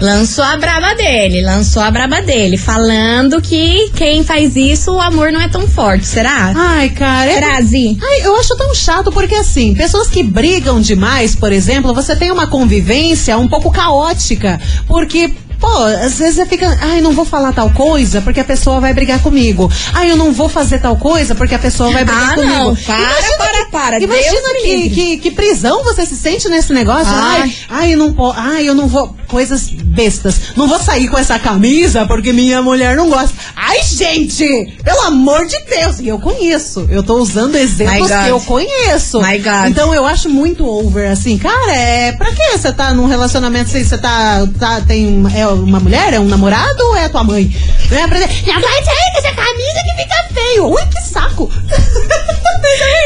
Lançou 0.00 0.44
a 0.44 0.56
braba 0.56 0.94
dele, 0.94 1.42
lançou 1.42 1.82
a 1.82 1.90
braba 1.90 2.22
dele, 2.22 2.56
falando 2.56 3.42
que 3.42 3.90
quem 3.96 4.22
faz 4.22 4.54
isso, 4.54 4.92
o 4.92 5.00
amor 5.00 5.32
não 5.32 5.40
é 5.40 5.48
tão 5.48 5.66
forte. 5.66 6.06
Será? 6.06 6.52
Ai, 6.54 6.90
cara. 6.90 7.28
é- 7.28 7.34
Será, 7.34 7.60
Zi? 7.62 7.98
Ai, 8.00 8.20
eu 8.26 8.36
acho 8.36 8.56
tão 8.56 8.72
chato 8.74 9.10
porque 9.10 9.34
assim, 9.34 9.74
pessoas 9.74 10.08
que 10.08 10.22
brigam 10.22 10.80
demais, 10.80 11.34
por 11.34 11.50
exemplo, 11.50 11.92
você 11.92 12.14
tem 12.14 12.30
uma 12.30 12.46
convivência 12.46 13.36
um 13.36 13.48
pouco 13.48 13.72
caótica, 13.72 14.60
porque 14.86 15.32
Pô, 15.70 15.82
às 15.84 16.18
vezes 16.18 16.36
você 16.36 16.46
fica, 16.46 16.78
ai, 16.80 17.00
não 17.02 17.12
vou 17.12 17.24
falar 17.26 17.52
tal 17.52 17.70
coisa 17.70 18.22
porque 18.22 18.40
a 18.40 18.44
pessoa 18.44 18.80
vai 18.80 18.94
brigar 18.94 19.20
comigo. 19.20 19.70
Ai, 19.92 20.10
eu 20.10 20.16
não 20.16 20.32
vou 20.32 20.48
fazer 20.48 20.78
tal 20.78 20.96
coisa 20.96 21.34
porque 21.34 21.54
a 21.54 21.58
pessoa 21.58 21.90
vai 21.90 22.04
brigar 22.04 22.32
Ah, 22.32 22.34
comigo. 22.34 22.52
não. 22.54 22.74
Para, 22.74 23.36
para, 23.38 23.66
para. 23.70 23.98
Deus 23.98 24.10
Imagina 24.10 24.52
me 24.54 24.62
que, 24.62 24.90
que, 24.90 25.16
que 25.18 25.30
prisão 25.30 25.84
você 25.84 26.06
se 26.06 26.16
sente 26.16 26.48
nesse 26.48 26.72
negócio. 26.72 27.12
Ai. 27.14 27.42
Ai, 27.42 27.56
ai, 27.68 27.94
eu 27.94 27.98
não 27.98 28.32
ai, 28.34 28.68
eu 28.68 28.74
não 28.74 28.88
vou. 28.88 29.14
Coisas 29.28 29.68
bestas. 29.68 30.40
Não 30.56 30.66
vou 30.66 30.78
sair 30.78 31.08
com 31.08 31.18
essa 31.18 31.38
camisa 31.38 32.06
porque 32.06 32.32
minha 32.32 32.62
mulher 32.62 32.96
não 32.96 33.10
gosta. 33.10 33.34
Ai, 33.54 33.82
gente! 33.82 34.74
Pelo 34.82 35.00
amor 35.02 35.46
de 35.46 35.58
Deus! 35.64 36.00
E 36.00 36.08
eu 36.08 36.18
conheço. 36.18 36.86
Eu 36.90 37.02
tô 37.02 37.16
usando 37.16 37.56
exemplos 37.56 38.10
que 38.10 38.28
eu 38.28 38.40
conheço. 38.40 39.20
My 39.20 39.38
God. 39.38 39.68
Então 39.68 39.94
eu 39.94 40.06
acho 40.06 40.28
muito 40.28 40.66
over, 40.66 41.10
assim. 41.10 41.36
Cara, 41.38 41.74
é. 41.74 42.12
Pra 42.12 42.32
que 42.32 42.56
você 42.56 42.72
tá 42.72 42.94
num 42.94 43.06
relacionamento 43.06 43.70
se 43.70 43.84
você 43.84 43.98
tá. 43.98 44.46
tá 44.58 44.80
tem, 44.80 45.22
é 45.34 45.46
uma 45.46 45.78
mulher? 45.78 46.14
É 46.14 46.20
um 46.20 46.26
namorado 46.26 46.82
ou 46.84 46.96
é 46.96 47.04
a 47.04 47.08
tua 47.08 47.24
mãe? 47.24 47.44
Né? 47.90 48.06
Pra 48.08 48.18
dizer, 48.18 48.46
não 48.46 48.60
vai 48.60 48.84
sair 48.84 49.12
com 49.12 49.18
essa 49.18 49.34
camisa 49.34 49.82
que 49.84 50.02
fica 50.02 50.28
feio. 50.34 50.66
Ui, 50.66 50.86
que 50.86 51.02
saco! 51.02 51.50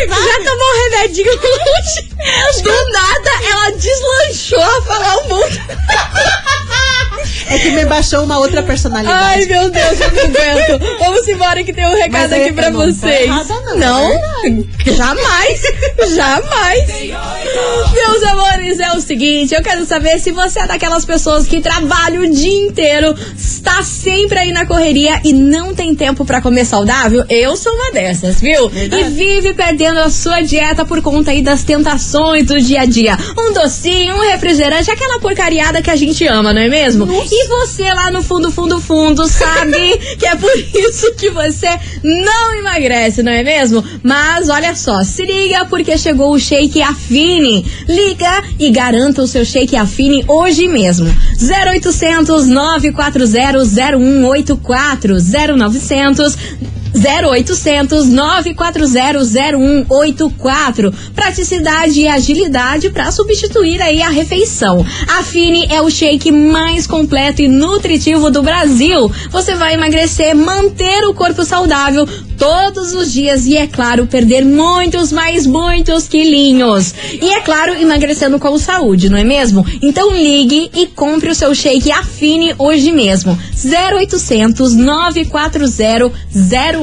Já 0.09 0.39
tomou 0.39 0.67
um 0.67 0.91
remedinho 0.91 1.33
hoje? 1.33 2.13
Do 2.63 2.93
nada, 2.93 3.31
ela 3.51 3.71
deslanchou 3.71 4.22
a 4.61 4.83
falar 4.83 5.17
um 5.19 5.29
monte. 5.29 5.59
É 7.53 7.59
que 7.59 7.71
me 7.71 7.85
baixou 7.85 8.25
uma 8.25 8.39
outra 8.39 8.63
personalidade. 8.63 9.23
Ai, 9.25 9.45
meu 9.47 9.71
Deus, 9.71 10.01
eu 10.01 10.11
não 10.13 10.23
aguento. 10.25 10.99
Vamos 10.99 11.29
embora 11.29 11.63
que 11.65 11.73
tem 11.73 11.85
um 11.87 11.95
recado 11.97 12.11
Mas 12.13 12.33
eu- 12.33 12.43
aqui 12.45 12.53
pra 12.53 12.71
não 12.71 12.81
vocês. 12.81 13.23
errada, 13.23 13.55
não, 13.77 14.11
é 14.13 14.93
jamais, 14.93 15.63
jamais. 16.15 16.87
Meus 17.95 18.23
amores, 18.25 18.81
é 18.81 18.93
o 18.93 19.01
seguinte, 19.01 19.55
eu 19.55 19.63
quero 19.63 19.85
saber 19.85 20.19
se 20.19 20.31
você 20.31 20.61
é 20.61 20.67
daquelas 20.67 21.05
pessoas 21.05 21.47
que 21.47 21.61
trabalham 21.61 22.23
o 22.23 22.31
dia 22.31 22.67
inteiro, 22.67 23.15
está 23.37 23.83
sempre 23.83 24.39
aí 24.39 24.53
na 24.53 24.67
correria 24.67 25.21
e 25.25 25.33
não 25.33 25.75
tem 25.75 25.95
tempo 25.95 26.25
pra 26.25 26.41
comer 26.41 26.65
saudável. 26.65 27.25
Eu 27.29 27.57
sou 27.57 27.73
uma 27.73 27.93
dessas, 27.93 28.41
viu? 28.41 28.71
E 28.75 29.05
vive 29.11 29.53
perdendo 29.55 30.01
a 30.01 30.11
sua 30.11 30.41
dieta 30.41 30.85
por 30.85 31.01
conta 31.03 31.31
aí 31.31 31.43
das 31.43 31.63
tentações 31.63 32.47
do 32.47 32.61
dia 32.61 32.83
a 32.83 32.85
dia. 32.87 33.17
Um 33.39 33.53
docinho, 33.53 34.17
um 34.17 34.21
refrigerante, 34.31 34.91
aquela 34.91 35.19
porcariada 35.21 35.83
que 35.83 35.91
a 35.91 35.97
gente 35.97 36.27
ama, 36.27 36.53
não 36.53 36.63
é 36.63 36.69
mesmo? 36.69 37.07
E 37.31 37.42
você 37.49 37.93
lá 37.93 38.11
no 38.11 38.23
fundo, 38.23 38.51
fundo, 38.51 38.81
fundo, 38.81 39.27
sabe 39.27 39.99
que 40.19 40.27
é 40.27 40.37
por 40.37 40.57
isso 40.57 41.15
que 41.15 41.31
você 41.31 41.69
não 42.03 42.55
emagrece, 42.55 43.23
não 43.23 43.33
é 43.33 43.43
mesmo? 43.43 43.85
Mas 44.03 44.49
olha 44.49 44.75
só, 44.75 45.03
se 45.05 45.25
liga 45.25 45.65
porque 45.67 45.97
chegou 45.97 46.33
o 46.33 46.39
Shake 46.39 46.83
Afine. 46.83 47.65
Liga 47.89 48.45
e 48.59 48.71
garanta 48.71 49.23
o 49.23 49.27
seu 49.27 49.45
Shake 49.45 49.77
Afine 49.77 50.25
hoje 50.27 50.69
mesmo. 50.69 51.07
0800 51.41 52.47
940 52.47 53.63
0184 53.65 55.17
0900 55.57 56.37
0800 56.95 58.09
940 58.09 59.25
0184. 59.25 60.93
Praticidade 61.15 62.01
e 62.01 62.09
agilidade 62.09 62.91
para 62.91 63.11
substituir 63.11 63.81
aí 63.81 64.03
a 64.03 64.09
refeição. 64.09 64.85
A 65.09 65.23
Fini 65.23 65.67
é 65.71 65.81
o 65.81 65.91
shake 65.91 66.31
mais 66.31 66.87
completo 66.87 67.43
e 67.43 67.49
nutritivo 67.49 68.31
do 68.31 68.43
Brasil. 68.43 69.11
Você 69.31 69.55
vai 69.55 69.75
emagrecer, 69.75 70.35
manter 70.37 71.05
o 71.07 71.15
corpo 71.15 71.45
saudável 71.45 72.07
todos 72.39 72.93
os 72.93 73.13
dias 73.13 73.47
e, 73.47 73.57
é 73.57 73.67
claro, 73.67 74.07
perder 74.07 74.45
muitos, 74.45 75.13
mais 75.13 75.47
muitos 75.47 76.09
quilinhos. 76.09 76.93
E, 77.21 77.31
é 77.31 77.41
claro, 77.41 77.75
emagrecendo 77.75 78.39
com 78.39 78.59
saúde, 78.59 79.09
não 79.09 79.17
é 79.17 79.25
mesmo? 79.25 79.65
Então 79.81 80.11
ligue 80.11 80.71
e 80.75 80.87
compre 80.87 81.31
o 81.31 81.35
seu 81.35 81.55
shake 81.55 81.91
Afine 81.91 82.55
hoje 82.59 82.91
mesmo. 82.91 83.39
0800 83.65 84.75
940 84.75 85.53
0184. 85.63 86.82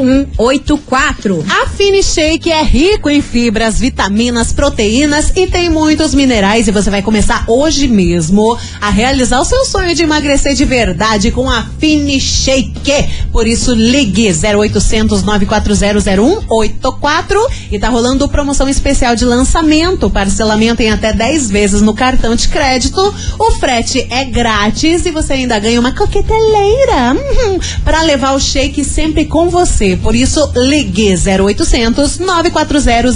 A 1.50 1.68
Fini 1.68 2.02
Shake 2.02 2.52
é 2.52 2.64
rico 2.64 3.10
em 3.10 3.22
fibras, 3.22 3.80
vitaminas, 3.80 4.54
proteínas 4.54 5.32
e 5.36 5.48
tem 5.48 5.70
muitos 5.70 6.14
minerais 6.14 6.68
e 6.68 6.72
você 6.72 6.90
vai 6.90 7.02
começar 7.02 7.44
hoje 7.48 7.88
mesmo 7.88 8.58
a 8.80 8.90
realizar 8.90 9.40
o 9.40 9.46
seu 9.46 9.66
sonho 9.66 9.94
de 9.94 10.04
emagrecer 10.04 10.54
de 10.54 10.66
verdade 10.66 11.32
com 11.32 11.50
a 11.50 11.66
Fini 11.80 12.20
Shake. 12.20 13.10
Por 13.32 13.48
isso 13.48 13.74
ligue 13.74 14.30
0800 14.32 15.24
940 15.24 16.00
0184 16.00 17.48
e 17.72 17.80
tá 17.80 17.90
rolando 17.90 18.30
promoção 18.30 18.70
especial 18.70 19.16
de 19.16 19.26
lançamento, 19.26 20.10
parcelamento 20.10 20.82
em 20.82 20.90
até 20.90 21.14
10 21.14 21.50
vezes 21.50 21.82
no 21.82 21.94
cartão 21.94 22.36
de 22.36 22.48
crédito. 22.48 23.02
O 23.38 23.52
frete 23.52 24.08
é 24.10 24.24
grátis 24.26 25.06
e 25.06 25.12
você 25.12 25.34
ainda 25.34 25.60
ganha 25.60 25.80
uma 25.80 25.92
coqueteleira 25.92 27.14
uhum, 27.14 27.60
para 27.84 28.02
levar 28.02 28.34
o 28.34 28.40
shake 28.40 28.84
sempre 28.84 29.26
com 29.26 29.50
você. 29.50 29.89
Por 29.98 30.16
isso 30.16 30.52
ligue 30.56 31.14
0800 31.16 32.20
940 32.20 33.12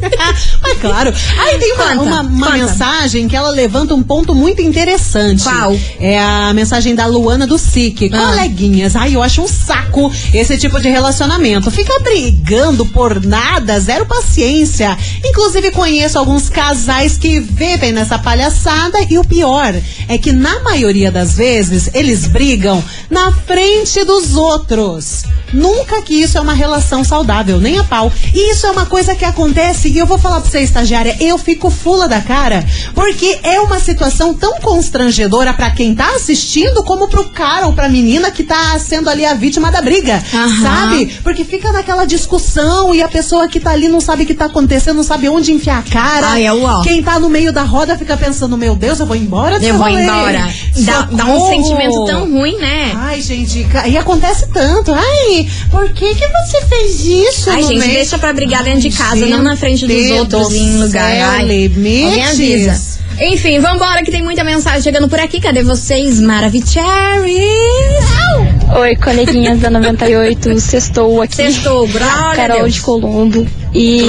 Mas 0.00 0.56
claro. 0.80 1.12
Aí 1.38 1.58
tem 1.58 1.74
uma, 1.74 1.82
Conta, 1.88 2.02
uma, 2.02 2.20
uma 2.22 2.46
conta. 2.46 2.58
mensagem 2.58 3.28
que 3.28 3.36
ela 3.36 3.50
levanta 3.50 3.94
um 3.94 4.02
ponto 4.02 4.34
muito 4.34 4.62
interessante. 4.62 5.42
Qual? 5.42 5.76
É 6.00 6.21
a 6.22 6.52
mensagem 6.54 6.94
da 6.94 7.06
Luana 7.06 7.46
do 7.46 7.58
SIC. 7.58 8.10
Ah. 8.12 8.26
Coleguinhas, 8.26 8.96
ai, 8.96 9.14
eu 9.14 9.22
acho 9.22 9.42
um 9.42 9.48
saco 9.48 10.10
esse 10.32 10.56
tipo 10.56 10.80
de 10.80 10.88
relacionamento. 10.88 11.70
Fica 11.70 11.98
brigando 12.00 12.86
por 12.86 13.24
nada, 13.24 13.78
zero 13.80 14.06
paciência. 14.06 14.96
Inclusive, 15.24 15.70
conheço 15.72 16.18
alguns 16.18 16.48
casais 16.48 17.18
que 17.18 17.40
vivem 17.40 17.92
nessa 17.92 18.18
palhaçada 18.18 18.98
e 19.10 19.18
o 19.18 19.24
pior 19.24 19.74
é 20.08 20.18
que, 20.18 20.32
na 20.32 20.60
maioria 20.60 21.10
das 21.10 21.36
vezes, 21.36 21.90
eles 21.92 22.26
brigam 22.26 22.82
na 23.10 23.32
frente 23.32 24.04
dos 24.04 24.36
outros. 24.36 25.24
Nunca 25.52 26.00
que 26.02 26.14
isso 26.14 26.38
é 26.38 26.40
uma 26.40 26.52
relação 26.54 27.04
saudável, 27.04 27.60
nem 27.60 27.78
a 27.78 27.84
pau. 27.84 28.12
E 28.34 28.52
isso 28.52 28.66
é 28.66 28.70
uma 28.70 28.86
coisa 28.86 29.14
que 29.14 29.24
acontece, 29.24 29.88
e 29.88 29.98
eu 29.98 30.06
vou 30.06 30.18
falar 30.18 30.40
pra 30.40 30.50
você, 30.50 30.60
estagiária, 30.60 31.16
eu 31.20 31.36
fico 31.38 31.70
fula 31.70 32.08
da 32.08 32.20
cara, 32.20 32.64
porque 32.94 33.38
é 33.42 33.60
uma 33.60 33.78
situação 33.78 34.34
tão 34.34 34.58
constrangedora 34.60 35.52
pra 35.52 35.70
quem 35.70 35.94
tá 35.94 36.14
assistindo, 36.14 36.82
como 36.84 37.08
pro 37.08 37.24
cara 37.30 37.66
ou 37.66 37.72
pra 37.72 37.88
menina 37.88 38.30
que 38.30 38.42
tá 38.44 38.78
sendo 38.78 39.08
ali 39.10 39.24
a 39.24 39.34
vítima 39.34 39.70
da 39.70 39.80
briga, 39.82 40.22
Aham. 40.32 40.62
sabe? 40.62 41.06
Porque 41.22 41.44
fica 41.44 41.70
naquela 41.72 42.04
discussão 42.04 42.94
e 42.94 43.02
a 43.02 43.08
pessoa 43.08 43.48
que 43.48 43.60
tá 43.60 43.70
ali 43.72 43.88
não 43.88 44.00
sabe 44.00 44.24
o 44.24 44.26
que 44.26 44.34
tá 44.34 44.46
acontecendo, 44.46 44.96
não 44.96 45.04
sabe 45.04 45.28
onde 45.28 45.52
enfiar 45.52 45.78
a 45.78 45.82
cara. 45.90 46.26
Ai, 46.28 46.46
é. 46.46 46.52
Quem 46.84 47.02
tá 47.02 47.18
no 47.18 47.28
meio 47.28 47.52
da 47.52 47.62
roda 47.62 47.96
fica 47.96 48.16
pensando, 48.16 48.56
meu 48.56 48.74
Deus, 48.76 49.00
eu 49.00 49.06
vou 49.06 49.16
embora 49.16 49.56
Eu 49.62 49.76
vou 49.76 49.86
rolê. 49.88 50.02
embora. 50.02 50.48
Dá, 50.78 51.02
dá 51.02 51.24
um 51.26 51.48
sentimento 51.48 52.04
tão 52.04 52.30
ruim, 52.30 52.56
né? 52.58 52.92
Ai, 52.94 53.20
gente, 53.20 53.66
e 53.88 53.96
acontece 53.96 54.48
tanto. 54.52 54.92
Ai, 54.92 55.41
por 55.70 55.90
que 55.92 56.14
que 56.14 56.26
você 56.28 56.60
fez 56.66 57.00
isso? 57.04 57.50
Ai, 57.50 57.62
no 57.62 57.68
gente, 57.68 57.78
meio- 57.80 57.92
deixa 57.92 58.18
pra 58.18 58.32
brigar 58.32 58.62
dentro 58.64 58.80
de 58.80 58.90
casa, 58.90 59.26
não 59.26 59.42
na 59.42 59.56
frente 59.56 59.86
dos 59.86 60.10
outros 60.10 60.52
em 60.54 60.76
lugar. 60.78 61.10
céu, 61.14 61.26
Ai, 61.28 61.40
alguém 61.42 62.24
avisa. 62.26 63.02
Enfim, 63.20 63.60
vambora 63.60 64.02
que 64.02 64.10
tem 64.10 64.22
muita 64.22 64.42
mensagem 64.42 64.80
chegando 64.82 65.06
por 65.08 65.20
aqui. 65.20 65.38
Cadê 65.40 65.62
vocês, 65.62 66.18
Maravicheries? 66.18 66.82
Oi, 68.80 68.96
coleguinhas 68.96 69.60
da 69.60 69.68
98, 69.68 70.58
sextou 70.60 71.20
aqui. 71.20 71.36
Sextou, 71.36 71.86
glória 71.86 72.34
Carol 72.34 72.62
Deus. 72.62 72.74
de 72.74 72.80
Colombo. 72.80 73.46
E 73.74 74.02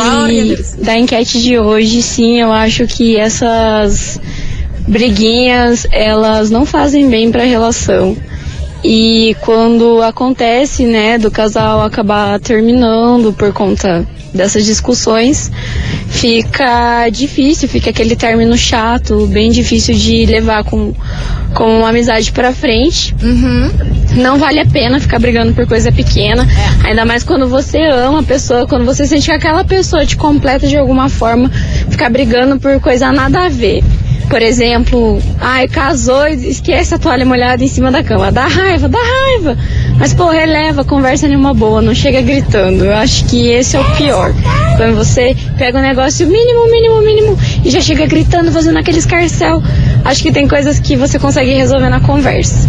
da 0.80 0.98
enquete 0.98 1.42
de 1.42 1.60
hoje, 1.60 2.02
sim, 2.02 2.40
eu 2.40 2.52
acho 2.52 2.88
que 2.88 3.18
essas 3.18 4.20
briguinhas, 4.88 5.86
elas 5.92 6.50
não 6.50 6.66
fazem 6.66 7.10
bem 7.10 7.32
pra 7.32 7.44
relação. 7.44 8.16
E 8.84 9.36
quando 9.42 10.02
acontece, 10.02 10.86
né, 10.86 11.18
do 11.18 11.32
casal 11.32 11.82
acabar 11.82 12.40
terminando 12.40 13.32
por 13.32 13.54
conta 13.54 14.06
dessas 14.34 14.66
discussões, 14.66 15.52
fica 16.10 17.08
difícil, 17.10 17.70
fica 17.70 17.92
aquele 17.92 18.16
término 18.16 18.58
chato, 18.58 19.28
bem 19.28 19.52
difícil 19.52 19.96
de 19.96 20.26
levar 20.26 20.64
com, 20.64 20.94
com 21.54 21.80
uma 21.80 21.90
amizade 21.90 22.32
pra 22.32 22.52
frente. 22.52 23.16
Não 24.18 24.38
vale 24.38 24.60
a 24.60 24.66
pena 24.66 25.00
ficar 25.00 25.20
brigando 25.20 25.54
por 25.54 25.66
coisa 25.68 25.92
pequena. 25.92 26.46
Ainda 26.84 27.06
mais 27.06 27.24
quando 27.24 27.48
você 27.48 27.80
ama 27.84 28.20
a 28.20 28.24
pessoa, 28.24 28.68
quando 28.68 28.86
você 28.86 29.06
sente 29.06 29.26
que 29.26 29.32
aquela 29.32 29.64
pessoa 29.64 30.06
te 30.06 30.18
completa 30.18 30.68
de 30.68 30.76
alguma 30.78 31.08
forma, 31.10 31.50
ficar 31.90 32.10
brigando 32.10 32.60
por 32.60 32.80
coisa 32.82 33.12
nada 33.12 33.46
a 33.46 33.50
ver. 33.50 33.84
Por 34.34 34.42
exemplo, 34.42 35.22
ai, 35.40 35.68
casou 35.68 36.28
e 36.28 36.50
esquece 36.50 36.96
a 36.96 36.98
toalha 36.98 37.24
molhada 37.24 37.64
em 37.64 37.68
cima 37.68 37.92
da 37.92 38.04
cama. 38.04 38.32
Dá 38.32 38.48
raiva, 38.48 38.90
dá 38.90 38.98
raiva. 38.98 39.56
Mas, 40.00 40.12
pô, 40.12 40.28
releva, 40.28 40.84
conversa 40.84 41.28
numa 41.28 41.54
boa, 41.54 41.84
não 41.84 41.94
chega 41.94 42.20
gritando. 42.20 42.84
Eu 42.84 42.96
acho 42.96 43.26
que 43.26 43.50
esse 43.50 43.78
é 43.78 43.80
o 43.80 43.84
pior. 43.96 44.34
Quando 44.76 44.96
você 44.96 45.36
pega 45.60 45.78
um 45.78 45.84
negócio 45.84 46.26
mínimo, 46.26 46.66
mínimo, 46.66 47.02
mínimo 47.04 47.38
e 47.64 47.70
já 47.70 47.80
chega 47.80 48.08
gritando, 48.08 48.52
fazendo 48.52 48.80
aquele 48.80 48.98
escarcel. 48.98 49.62
Acho 50.04 50.24
que 50.24 50.32
tem 50.32 50.48
coisas 50.48 50.80
que 50.80 50.96
você 50.96 51.20
consegue 51.20 51.54
resolver 51.54 51.90
na 51.90 52.00
conversa 52.00 52.68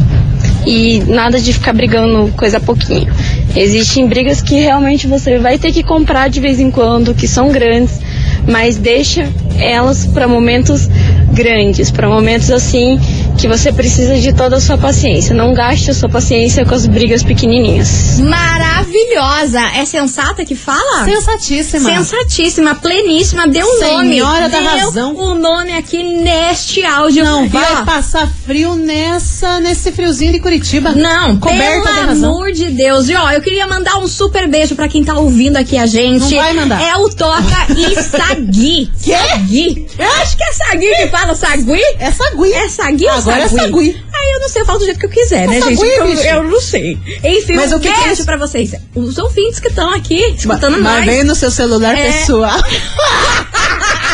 e 0.66 1.02
nada 1.06 1.40
de 1.40 1.50
ficar 1.50 1.72
brigando 1.72 2.30
coisa 2.36 2.60
pouquinho. 2.60 3.10
Existem 3.56 4.06
brigas 4.06 4.42
que 4.42 4.56
realmente 4.56 5.06
você 5.06 5.38
vai 5.38 5.58
ter 5.58 5.72
que 5.72 5.82
comprar 5.82 6.28
de 6.28 6.40
vez 6.40 6.60
em 6.60 6.70
quando, 6.70 7.14
que 7.14 7.26
são 7.26 7.50
grandes, 7.50 8.00
mas 8.46 8.76
deixa 8.76 9.28
elas 9.58 10.06
para 10.06 10.26
momentos 10.26 10.88
grandes, 11.34 11.90
para 11.90 12.08
momentos 12.08 12.50
assim 12.50 12.98
que 13.36 13.48
você 13.48 13.72
precisa 13.72 14.18
de 14.18 14.32
toda 14.32 14.56
a 14.56 14.60
sua 14.60 14.78
paciência. 14.78 15.34
Não 15.34 15.52
gaste 15.54 15.90
a 15.90 15.94
sua 15.94 16.08
paciência 16.08 16.64
com 16.64 16.74
as 16.74 16.86
brigas 16.86 17.22
pequenininhas. 17.22 18.18
Maravilhosa. 18.20 19.60
É 19.76 19.84
sensata 19.84 20.44
que 20.44 20.54
fala? 20.54 21.04
Sensatíssima. 21.04 21.88
Sensatíssima, 21.90 22.74
pleníssima, 22.74 23.46
deu 23.46 23.66
um 23.66 23.80
nome. 23.80 24.08
Senhora 24.14 24.48
da 24.48 24.58
deu 24.60 24.66
razão. 24.68 25.14
o 25.16 25.34
nome 25.34 25.72
aqui 25.72 26.02
neste 26.02 26.84
áudio. 26.84 27.24
Não 27.24 27.44
E, 27.44 27.48
vai 27.48 27.74
ó, 27.82 27.84
passar 27.84 28.28
frio 28.46 28.74
nessa, 28.76 29.60
nesse 29.60 29.92
friozinho 29.92 30.32
de 30.32 30.40
Curitiba. 30.40 30.92
Não, 30.92 31.36
coberta 31.38 31.88
de 31.88 31.94
pelo 31.94 32.06
razão. 32.06 32.30
amor 32.32 32.52
de 32.52 32.70
Deus. 32.70 33.08
E 33.08 33.14
ó, 33.14 33.30
eu 33.30 33.40
queria 33.40 33.66
mandar 33.66 33.98
um 33.98 34.06
super 34.08 34.48
beijo 34.48 34.74
pra 34.74 34.88
quem 34.88 35.02
tá 35.04 35.14
ouvindo 35.18 35.56
aqui 35.56 35.76
a 35.76 35.86
gente. 35.86 36.34
Não 36.34 36.42
vai 36.42 36.52
mandar. 36.54 36.80
É 36.82 36.96
o 36.96 37.08
Toca 37.10 37.66
e 37.76 37.94
Sagui. 38.02 38.90
Sagui. 38.96 39.86
Eu 39.98 40.10
acho 40.22 40.36
que 40.36 40.44
é 40.44 40.52
Sagui 40.52 40.94
que 40.96 41.08
fala 41.08 41.34
Sagui. 41.34 41.80
É 41.98 42.10
sagui. 42.10 42.52
É 42.52 42.68
Sagui 42.68 43.06
ou 43.08 43.20
Agora 43.30 43.44
é 43.44 43.48
Sagui? 43.48 43.60
sagui. 43.92 44.02
eu 44.34 44.40
não 44.40 44.48
sei, 44.48 44.62
eu 44.62 44.66
falo 44.66 44.78
do 44.78 44.84
jeito 44.84 44.98
que 45.00 45.06
eu 45.06 45.10
quiser, 45.10 45.46
né, 45.48 45.58
Nossa, 45.58 45.70
gente? 45.70 45.82
eu, 45.82 46.06
eu 46.06 46.42
não 46.44 46.60
sei. 46.60 46.98
Enfim, 47.24 47.54
Mas 47.56 47.72
um 47.72 47.76
o 47.76 47.80
que 47.80 47.92
que 47.92 48.00
é 48.00 48.04
beijo 48.04 48.24
pra 48.24 48.36
vocês. 48.36 48.74
Os 48.94 49.18
ouvintes 49.18 49.60
que 49.60 49.68
estão 49.68 49.90
aqui 49.90 50.16
escutando 50.36 50.78
Mas 50.80 50.96
nós. 50.96 51.04
vem 51.06 51.24
no 51.24 51.34
seu 51.34 51.50
celular 51.50 51.96
É. 51.96 52.10
pessoal. 52.12 52.58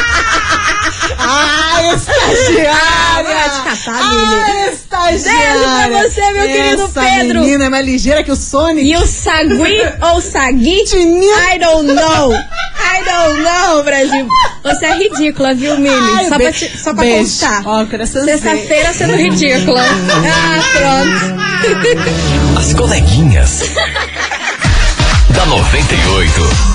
Ai, 1.33 1.95
estagiária! 1.95 2.73
Ah, 2.73 3.23
vai 3.23 3.51
te 3.51 3.61
catar, 3.85 4.03
Lili. 4.11 4.35
Ai, 4.35 4.73
estagiária! 4.73 5.89
Beijo 5.89 5.89
pra 5.89 6.09
você, 6.11 6.33
meu 6.33 6.47
querido 6.47 6.83
Essa 6.83 7.01
Pedro. 7.01 7.41
menina 7.41 7.65
é 7.65 7.69
mais 7.69 7.87
ligeira 7.87 8.23
que 8.25 8.33
o 8.33 8.37
Sonic. 8.37 8.87
E 8.91 8.97
o 8.97 9.07
Sagui 9.07 9.81
ou 10.13 10.21
Sagui? 10.21 10.81
I 10.83 11.59
don't 11.59 11.87
know. 11.93 12.33
I 12.33 13.05
don't 13.05 13.43
know, 13.43 13.83
Brasil. 13.85 14.27
Você 14.65 14.87
é 14.87 14.95
ridícula, 14.99 15.55
viu, 15.55 15.79
Mili? 15.79 15.95
Ai, 16.17 16.25
Só, 16.25 16.29
pra, 16.31 16.39
beijo. 16.39 16.59
te- 16.59 16.79
só 16.79 16.93
pra 16.95 17.05
Beijo. 17.05 17.19
constar. 17.19 17.63
Ó. 17.67 17.87
Sexta-feira 17.87 18.93
sendo 18.93 19.15
ridícula. 19.15 19.83
Ah, 19.83 20.63
pronto. 20.73 22.59
As 22.59 22.75
coleguinhas. 22.75 23.61
da 25.31 25.47
98. 25.47 26.70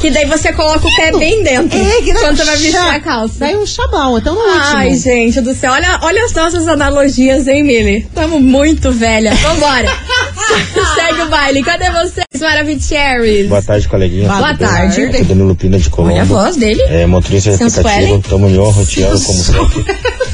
Que 0.00 0.10
daí 0.10 0.26
você 0.26 0.52
coloca 0.52 0.86
o 0.86 0.96
pé 0.96 1.12
bem 1.18 1.42
dentro. 1.42 1.78
É, 1.78 2.02
que 2.02 2.12
quando 2.12 2.32
um 2.32 2.36
você 2.36 2.44
vai 2.44 2.56
vestir 2.56 2.76
a 2.76 3.00
calça. 3.00 3.34
Daí 3.40 3.56
um 3.56 3.66
chabão, 3.66 4.18
então 4.18 4.34
no 4.34 4.40
último. 4.40 4.60
Ai, 4.76 4.94
gente 4.96 5.40
do 5.40 5.54
céu. 5.54 5.72
Olha, 5.72 5.98
olha 6.02 6.24
as 6.24 6.32
nossas 6.32 6.68
analogias, 6.68 7.46
hein, 7.48 7.62
Mili? 7.62 8.06
Tamo 8.14 8.38
muito 8.40 8.92
velha. 8.92 9.34
Vambora. 9.34 9.88
Segue 10.94 11.22
o 11.22 11.28
baile. 11.28 11.62
Cadê 11.62 11.90
vocês, 11.90 12.24
Maravicheries? 12.40 13.48
Boa 13.48 13.62
tarde, 13.62 13.88
coleguinha. 13.88 14.28
Boa 14.28 14.48
Tudo 14.54 14.58
bem? 14.58 14.68
tarde. 14.68 15.02
Aqui 15.02 15.16
é 15.16 15.24
Danilo 15.24 15.54
Pina 15.54 15.78
de 15.78 15.90
Colombo. 15.90 16.12
Olha 16.14 16.22
a 16.22 16.26
voz 16.26 16.56
dele. 16.56 16.82
É, 16.82 17.06
motorista 17.06 17.50
de 17.50 17.62
aplicativo, 17.62 18.22
tamo 18.28 18.48
em 18.48 18.58
honra, 18.58 18.72
roteando 18.80 19.20
como 19.20 19.38
sempre. 19.38 19.84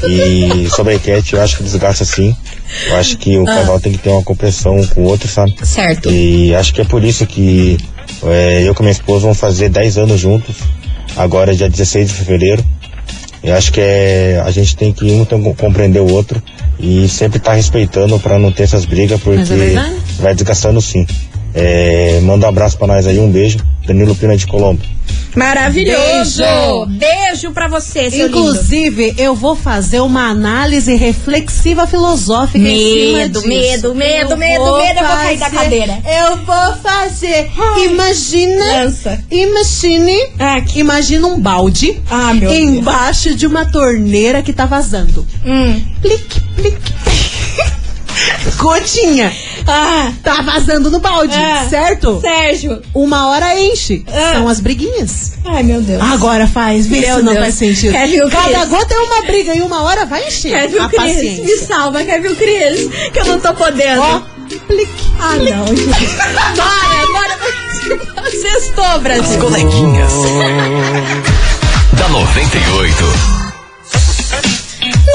E 0.07 0.69
sobre 0.69 0.93
a 0.93 0.95
enquete, 0.95 1.33
eu 1.33 1.41
acho 1.41 1.57
que 1.57 1.63
desgasta 1.63 2.05
sim. 2.05 2.35
Eu 2.87 2.95
acho 2.97 3.17
que 3.17 3.37
o 3.37 3.43
Ah. 3.43 3.55
casal 3.55 3.79
tem 3.79 3.91
que 3.93 3.97
ter 3.99 4.09
uma 4.09 4.23
compreensão 4.23 4.85
com 4.87 5.01
o 5.01 5.05
outro, 5.05 5.27
sabe? 5.27 5.55
Certo. 5.63 6.09
E 6.11 6.53
acho 6.55 6.73
que 6.73 6.81
é 6.81 6.85
por 6.85 7.03
isso 7.03 7.25
que 7.25 7.77
é, 8.27 8.63
eu 8.67 8.73
com 8.73 8.83
minha 8.83 8.91
esposa 8.91 9.23
vamos 9.23 9.39
fazer 9.39 9.69
10 9.69 9.97
anos 9.97 10.19
juntos, 10.19 10.55
agora 11.15 11.55
dia 11.55 11.69
16 11.69 12.07
de 12.07 12.13
fevereiro. 12.13 12.63
Eu 13.43 13.55
acho 13.55 13.71
que 13.71 13.79
é, 13.79 14.41
a 14.43 14.49
gente 14.49 14.75
tem 14.75 14.91
que 14.91 15.05
um 15.11 15.23
tem 15.23 15.41
que 15.41 15.53
compreender 15.53 15.99
o 15.99 16.11
outro 16.11 16.41
e 16.79 17.07
sempre 17.07 17.37
estar 17.37 17.53
respeitando 17.53 18.19
para 18.19 18.39
não 18.39 18.51
ter 18.51 18.63
essas 18.63 18.85
brigas, 18.85 19.21
porque 19.21 19.41
é 19.41 19.43
verdade. 19.43 19.95
vai 20.19 20.33
desgastando 20.33 20.81
sim. 20.81 21.05
É, 21.57 22.19
manda 22.21 22.45
um 22.45 22.49
abraço 22.49 22.77
para 22.77 22.87
nós 22.87 23.07
aí, 23.07 23.17
um 23.17 23.31
beijo. 23.31 23.57
Danilo 23.87 24.13
Pina 24.15 24.35
de 24.35 24.45
Colombo. 24.45 24.81
Maravilhoso. 25.35 26.41
Beijo. 26.43 26.85
Beijo 26.99 27.51
pra 27.51 27.67
você, 27.67 28.09
seu 28.09 28.25
lindo. 28.27 28.39
Inclusive, 28.39 29.13
eu 29.17 29.35
vou 29.35 29.55
fazer 29.55 29.99
uma 29.99 30.29
análise 30.29 30.95
reflexiva 30.95 31.85
filosófica 31.85 32.57
em 32.57 33.05
cima 33.05 33.17
Medo, 33.19 33.33
disso. 33.41 33.47
medo, 33.47 33.95
medo, 33.95 34.31
Eu 34.31 34.37
medo, 34.37 34.65
vou 34.65 34.77
medo, 34.79 34.99
eu 34.99 35.05
vou 35.07 35.15
cair 35.17 35.37
da 35.37 35.49
cadeira. 35.49 35.99
Eu 36.05 36.37
vou 36.37 36.75
fazer. 36.81 37.51
Imagina. 37.85 38.65
Lança. 38.83 39.19
Imagine. 39.29 40.17
Ah, 40.39 40.61
que- 40.61 40.79
Imagina 40.79 41.27
um 41.27 41.39
balde 41.39 42.01
Ah, 42.09 42.33
meu 42.33 42.49
Deus. 42.49 42.61
embaixo 42.61 43.35
de 43.35 43.45
uma 43.45 43.69
torneira 43.71 44.41
que 44.41 44.51
tá 44.53 44.65
vazando. 44.65 45.25
Hum. 45.45 45.81
Plique, 46.01 46.41
plique. 46.55 46.93
Gotinha. 48.57 49.31
Ah, 49.67 50.11
Tá 50.23 50.41
vazando 50.41 50.89
no 50.91 50.99
balde, 50.99 51.35
Ah. 51.35 51.65
certo? 51.69 52.19
Sérgio. 52.21 52.81
Uma 52.93 53.27
hora 53.29 53.59
enche. 53.59 54.03
Ah. 54.07 54.33
São 54.35 54.47
as 54.47 54.59
briguinhas. 54.59 55.33
Ai, 55.45 55.63
meu 55.63 55.81
Deus. 55.81 56.01
Agora 56.01 56.47
faz, 56.47 56.85
vê 56.87 57.01
Meu 57.01 57.17
se 57.17 57.23
não 57.23 57.33
Deus. 57.33 57.45
faz 57.45 57.55
sentido. 57.55 57.91
Kevin 57.91 58.21
o 58.21 58.29
Cada 58.29 58.43
Cris. 58.59 58.69
gota 58.69 58.93
é 58.93 58.97
uma 58.97 59.21
briga 59.23 59.55
e 59.55 59.61
uma 59.61 59.83
hora 59.83 60.05
vai 60.05 60.27
encher. 60.27 60.51
Kevin 60.61 60.79
a 60.79 60.89
Cris, 60.89 61.39
me 61.39 61.57
salva, 61.57 62.03
Kevin 62.03 62.35
Cris, 62.35 62.89
que 63.11 63.19
eu 63.19 63.25
não 63.25 63.39
tô 63.39 63.53
podendo. 63.53 64.01
Ó, 64.01 64.21
plique. 64.67 65.05
Ah, 65.19 65.35
não, 65.37 65.67
gente. 65.67 66.15
Bora, 66.55 67.07
bora. 67.11 68.29
Sextou, 68.31 68.83
As 68.85 69.01
Brasil. 69.01 69.39
coleguinhas. 69.39 70.11
da 71.93 72.09
98. 72.09 73.44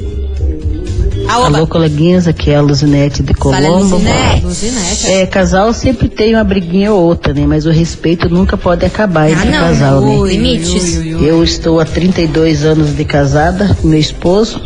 Alô, 1.29 1.67
coleguinhas, 1.67 2.27
aqui 2.27 2.51
é 2.51 2.57
a 2.57 2.61
Luzinete 2.61 3.23
de 3.23 3.33
Fala, 3.35 3.61
Colombo. 3.61 3.95
Luzinete. 3.97 4.45
Luzinete. 4.45 5.07
É, 5.11 5.27
casal 5.27 5.73
sempre 5.73 6.09
tem 6.09 6.35
uma 6.35 6.43
briguinha 6.43 6.93
ou 6.93 7.03
outra, 7.03 7.33
né? 7.33 7.45
Mas 7.47 7.67
o 7.67 7.71
respeito 7.71 8.29
nunca 8.29 8.57
pode 8.57 8.85
acabar 8.85 9.31
entre 9.31 9.49
Ah, 9.49 9.53
não. 9.53 9.61
casal, 9.69 10.01
né? 10.01 10.17
Ui, 10.17 10.31
Limites. 10.31 10.97
Eu 11.23 11.43
estou 11.45 11.79
há 11.79 11.85
32 11.85 12.65
anos 12.65 12.97
de 12.97 13.05
casada 13.05 13.77
com 13.81 13.89
meu 13.89 13.99
esposo. 14.01 14.61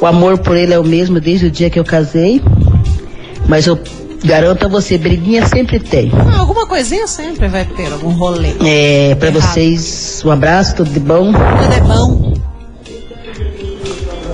O 0.00 0.06
amor 0.06 0.38
por 0.38 0.56
ele 0.56 0.72
é 0.72 0.78
o 0.78 0.84
mesmo 0.84 1.18
desde 1.20 1.46
o 1.46 1.50
dia 1.50 1.68
que 1.68 1.78
eu 1.78 1.84
casei. 1.84 2.40
Mas 3.50 3.66
eu 3.66 3.76
garanto 4.24 4.66
a 4.66 4.68
você, 4.68 4.96
briguinha 4.96 5.44
sempre 5.44 5.80
tem. 5.80 6.12
Ah, 6.14 6.38
alguma 6.38 6.68
coisinha 6.68 7.04
sempre 7.08 7.48
vai 7.48 7.64
ter, 7.64 7.92
algum 7.92 8.10
rolê. 8.10 8.54
É, 8.64 9.16
pra 9.16 9.28
Errado. 9.28 9.42
vocês, 9.42 10.22
um 10.24 10.30
abraço, 10.30 10.76
tudo 10.76 10.90
de 10.90 11.00
bom. 11.00 11.32
Tudo 11.32 11.72
é 11.74 11.80
bom. 11.80 12.34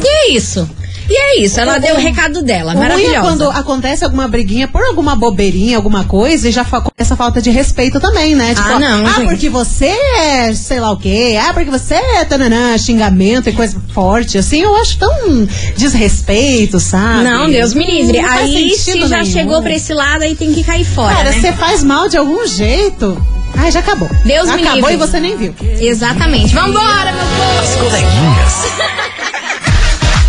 E 0.05 0.07
é 0.07 0.31
isso. 0.33 0.69
E 1.09 1.15
é 1.17 1.41
isso. 1.41 1.61
Ela 1.61 1.77
O- 1.77 1.81
deu 1.81 1.95
o 1.95 1.99
recado 1.99 2.43
dela. 2.43 2.73
O 2.75 2.77
é 2.77 2.81
Maravilhosa. 2.81 3.21
quando 3.21 3.51
acontece 3.51 4.05
alguma 4.05 4.27
briguinha 4.27 4.67
por 4.69 4.83
alguma 4.83 5.15
bobeirinha, 5.15 5.77
alguma 5.77 6.05
coisa, 6.05 6.49
e 6.49 6.53
já 6.53 6.65
fa- 6.65 6.81
começa 6.81 7.15
a 7.15 7.17
falta 7.17 7.41
de 7.41 7.51
respeito 7.51 8.01
também, 8.01 8.35
né? 8.35 8.55
Ah, 8.57 8.79
não, 8.79 9.07
Ah, 9.07 9.11
gente. 9.13 9.29
porque 9.29 9.49
você 9.49 9.87
é 10.19 10.53
sei 10.55 10.81
lá 10.81 10.91
o 10.91 10.97
quê. 10.97 11.39
Ah, 11.41 11.53
porque 11.55 11.71
você 11.71 11.95
é 11.95 12.25
tananã, 12.25 12.77
xingamento 12.79 13.49
e 13.49 13.53
coisa 13.53 13.81
forte. 13.95 14.37
Assim, 14.39 14.61
eu 14.63 14.75
acho 14.77 14.99
tão 14.99 15.47
desrespeito, 15.77 16.81
sabe? 16.81 17.25
Não, 17.25 17.51
Deus 17.51 17.73
me 17.75 17.85
livre. 17.87 18.21
Não 18.21 18.29
Aí, 18.31 18.75
se 18.77 18.99
já 19.07 19.19
nenhum. 19.23 19.33
chegou 19.33 19.63
pra 19.63 19.73
esse 19.75 19.95
lado, 19.95 20.23
aí 20.23 20.35
tem 20.35 20.53
que 20.53 20.65
cair 20.65 20.85
fora, 20.85 21.15
Cara, 21.15 21.31
né? 21.31 21.41
você 21.41 21.53
faz 21.53 21.83
mal 21.85 22.09
de 22.09 22.17
algum 22.17 22.47
jeito. 22.47 23.17
Ai, 23.59 23.71
já 23.71 23.81
acabou. 23.81 24.09
Deus 24.25 24.47
me 24.49 24.63
Acabou 24.63 24.91
livre. 24.91 24.95
e 24.95 24.97
você 24.97 25.21
nem 25.21 25.37
viu. 25.37 25.55
Exatamente. 25.81 26.55
Vambora, 26.55 27.13
meu 27.13 27.25
povo! 27.25 27.59
As 27.63 27.75
coleguinhas. 27.77 29.46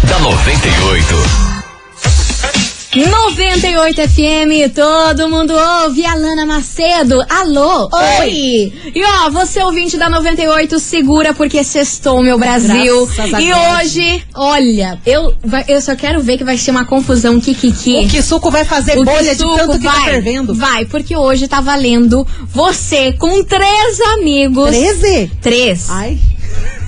Da 0.08 0.20
98. 0.20 1.48
98 2.96 4.02
FM, 4.10 4.74
todo 4.74 5.30
mundo 5.30 5.54
ouve. 5.54 6.04
Alana 6.06 6.46
Macedo, 6.46 7.24
alô, 7.30 7.90
oi. 8.22 8.74
E 8.96 9.04
ó, 9.04 9.30
você 9.30 9.62
ouvinte 9.62 9.98
da 9.98 10.10
98, 10.10 10.80
segura 10.80 11.34
porque 11.34 11.64
sextou, 11.64 12.24
meu 12.24 12.40
Brasil. 12.40 13.06
Graças 13.06 13.34
a 13.34 13.42
E 13.42 13.46
Deus. 13.46 13.60
hoje, 13.86 14.24
olha, 14.34 15.00
eu, 15.06 15.36
vai- 15.44 15.66
eu 15.68 15.80
só 15.82 15.96
quero 15.96 16.22
ver 16.22 16.38
que 16.38 16.44
vai 16.44 16.58
ser 16.58 16.72
uma 16.72 16.86
confusão 16.86 17.40
kikiki. 17.40 18.06
O 18.06 18.08
que 18.08 18.22
suco 18.24 18.50
vai 18.50 18.66
fazer 18.66 18.98
O 18.98 19.04
bolha 19.06 19.36
de 19.36 19.44
tanto 19.44 19.78
que 19.78 19.84
tá 19.86 19.92
vai, 19.92 20.06
fervendo. 20.06 20.56
Vai, 20.56 20.86
porque 20.86 21.16
hoje 21.16 21.48
tá 21.48 21.62
valendo 21.62 22.26
você 22.52 23.14
com 23.14 23.44
três 23.44 24.02
amigos. 24.14 24.70
13? 24.70 25.32
Três. 25.42 25.86
Ai. 25.90 26.18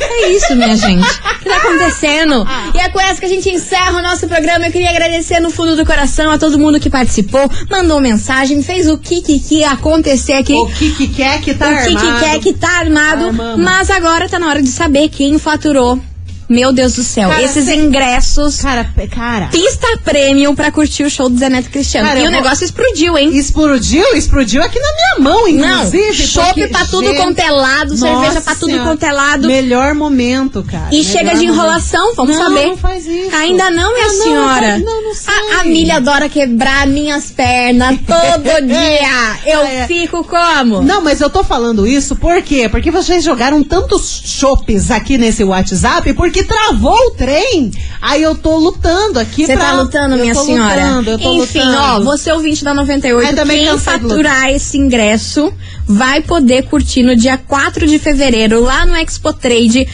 É 0.01 0.29
isso, 0.31 0.55
minha 0.57 0.77
gente. 0.77 1.07
O 1.07 1.39
que 1.39 1.45
tá 1.49 1.57
acontecendo? 1.57 2.47
E 2.75 2.79
é 2.79 2.89
com 2.89 3.01
essa 3.01 3.21
que 3.21 3.27
a 3.27 3.29
gente 3.29 3.49
encerra 3.51 3.99
o 3.99 4.03
nosso 4.03 4.27
programa. 4.27 4.67
Eu 4.67 4.73
queria 4.73 4.91
agradecer 4.91 5.41
no 5.41 5.51
fundo 5.51 5.77
do 5.77 5.85
coração 5.85 6.31
a 6.31 6.39
todo 6.39 6.59
mundo 6.59 6.81
que 6.81 6.91
participou, 6.91 7.51
mandou 7.71 8.01
mensagem, 8.01 8.63
fez 8.63 8.89
o 8.89 8.99
que 8.99 9.21
que, 9.21 9.39
que 9.39 9.65
acontecer 9.65 10.35
aqui. 10.35 10.55
O 10.55 10.67
que 10.67 10.95
que 10.95 11.09
quer 11.09 11.41
que 11.41 11.55
tá 11.55 11.71
o 11.71 11.77
que 11.85 11.91
que 11.91 11.97
armado. 11.97 12.21
quer 12.21 12.39
que 12.41 12.53
tá 12.53 12.79
armado. 12.79 13.27
Armamos. 13.27 13.65
Mas 13.65 13.91
agora 13.91 14.29
tá 14.29 14.39
na 14.39 14.49
hora 14.49 14.63
de 14.63 14.71
saber 14.71 15.09
quem 15.09 15.39
faturou 15.39 16.01
Meu 16.49 16.73
Deus 16.73 16.95
do 16.95 17.03
céu. 17.03 17.29
Cara, 17.31 17.43
Esses 17.43 17.65
cê- 17.65 17.75
ingressos. 17.75 18.61
Cara, 18.61 18.89
cara. 19.11 19.47
Pista 19.47 19.87
premium 20.05 20.55
pra 20.55 20.71
curtir 20.71 21.05
o 21.05 21.11
show 21.11 21.29
do 21.29 21.39
Zé 21.39 21.49
Neto 21.49 21.71
Cristiano. 21.71 22.07
Cara, 22.07 22.21
e 22.21 22.23
o 22.23 22.31
vou- 22.31 22.33
negócio 22.33 22.65
explodiu, 22.65 23.17
hein? 23.17 23.35
Explodiu, 23.37 24.05
explodiu 24.15 24.63
aqui 24.63 24.79
na 24.79 24.89
minha 24.93 25.31
mão, 25.31 25.43
Não, 25.51 25.77
inclusive. 25.85 26.15
chopp 26.27 26.49
porque, 26.49 26.67
pra 26.69 26.85
tudo 26.87 27.07
gente, 27.09 27.17
quanto 27.17 27.39
é 27.39 27.51
cerveja 27.97 28.41
pra 28.41 28.55
tudo 28.55 28.67
Senhora. 28.71 28.85
quanto 28.91 29.03
é. 29.03 29.47
Melhor 29.47 29.95
momento, 29.95 30.63
cara. 30.63 30.89
E 30.93 30.99
Melhor 30.99 31.13
chega 31.13 31.31
de 31.31 31.47
momento. 31.47 31.53
enrolação, 31.55 32.15
vamos 32.15 32.37
não, 32.37 32.43
saber. 32.45 32.67
Não 32.67 32.77
faz 32.77 33.07
isso. 33.07 33.35
Ainda 33.37 33.71
não, 33.71 33.93
minha 33.93 34.05
Ah, 34.05 34.09
não, 34.13 34.23
senhora. 34.23 34.79
Não, 34.79 34.85
não, 34.85 35.03
não 35.05 35.15
sei. 35.15 35.35
a, 35.57 35.61
a 35.61 35.65
milha 35.65 35.97
adora 35.97 36.29
quebrar 36.29 36.87
minhas 36.87 37.31
pernas 37.31 37.99
todo 38.07 38.67
dia. 38.67 39.37
Eu 39.47 39.61
É. 39.63 39.87
fico 39.87 40.25
como? 40.25 40.83
Não, 40.83 41.01
mas 41.01 41.21
eu 41.21 41.31
tô 41.31 41.43
falando 41.45 41.87
isso 41.87 42.17
por 42.17 42.43
quê? 42.43 42.69
Porque 42.69 42.91
vocês 42.91 43.23
jogaram 43.25 43.63
tantos 43.63 44.23
chopes 44.25 44.91
aqui 44.91 45.17
nesse 45.19 45.45
WhatsApp 45.45 46.13
porque 46.15 46.34
travou 46.43 46.97
o 46.97 47.11
trem. 47.13 47.71
Aí 48.01 48.23
eu 48.23 48.35
tô 48.35 48.57
lutando 48.59 49.21
aqui 49.21 49.47
Você 49.47 49.55
pra... 49.55 49.67
tá 49.67 49.73
lutando, 49.75 50.17
eu 50.17 50.23
minha 50.23 50.35
senhora? 50.35 50.75
Lutando, 50.75 51.11
eu 51.11 51.19
tô 51.19 51.35
Enfim, 51.43 51.61
lutando. 51.61 51.79
ó, 51.79 52.01
você 52.01 52.33
ouvinte 52.33 52.65
da 52.65 52.75
98, 52.75 53.27
Ai, 53.29 53.35
também 53.35 53.67
quem 53.67 53.79
faturar 53.79 54.51
esse 54.51 54.77
ingresso 54.77 55.53
vai 55.87 56.21
poder 56.21 56.65
curtir 56.65 57.03
no 57.03 57.15
dia 57.15 57.39
4 57.39 57.87
de 57.87 57.99
fevereiro 57.99 58.61
lá 58.61 58.85
no 58.85 58.97
Expo 58.97 59.33
Trade. 59.33 59.87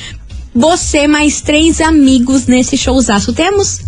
Você 0.54 1.06
mais 1.06 1.40
três 1.40 1.80
amigos 1.80 2.46
nesse 2.46 2.76
showzaço. 2.76 3.32
Temos? 3.32 3.80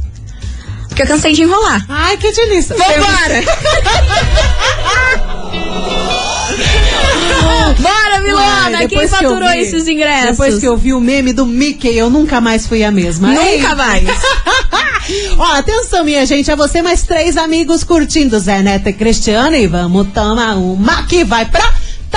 Porque 0.88 1.03
eu 1.03 1.07
cansei 1.07 1.33
de 1.33 1.43
enrolar. 1.43 1.85
Ai, 1.88 2.17
que 2.19 2.31
delícia. 2.33 2.77
Vambora! 2.77 3.43
Bora, 7.80 8.20
Milona! 8.20 8.42
Ai, 8.64 8.78
Quem 8.78 8.88
depois 8.88 9.11
que 9.11 9.16
faturou 9.16 9.48
vi- 9.50 9.58
esses 9.58 9.88
ingressos? 9.88 10.30
Depois 10.32 10.58
que 10.58 10.66
eu 10.66 10.76
vi 10.76 10.92
o 10.92 11.00
meme 11.00 11.32
do 11.32 11.46
Mickey, 11.46 11.96
eu 11.96 12.11
nunca 12.11 12.40
mais 12.40 12.66
fui 12.66 12.82
a 12.85 12.90
mesma. 12.90 13.28
Nunca 13.28 13.42
Eita. 13.46 13.74
mais. 13.74 14.04
Ó, 15.37 15.44
atenção, 15.56 16.04
minha 16.04 16.24
gente, 16.24 16.50
a 16.50 16.54
você 16.56 16.80
mais 16.80 17.02
três 17.02 17.37
amigos 17.37 17.82
curtindo 17.82 18.38
Zé 18.38 18.62
Neto 18.62 18.88
e 18.88 18.92
Cristiano 18.92 19.56
e 19.56 19.66
vamos 19.66 20.08
tomar 20.12 20.56
uma 20.56 21.02
que 21.06 21.24
vai 21.24 21.44
pra 21.44 21.72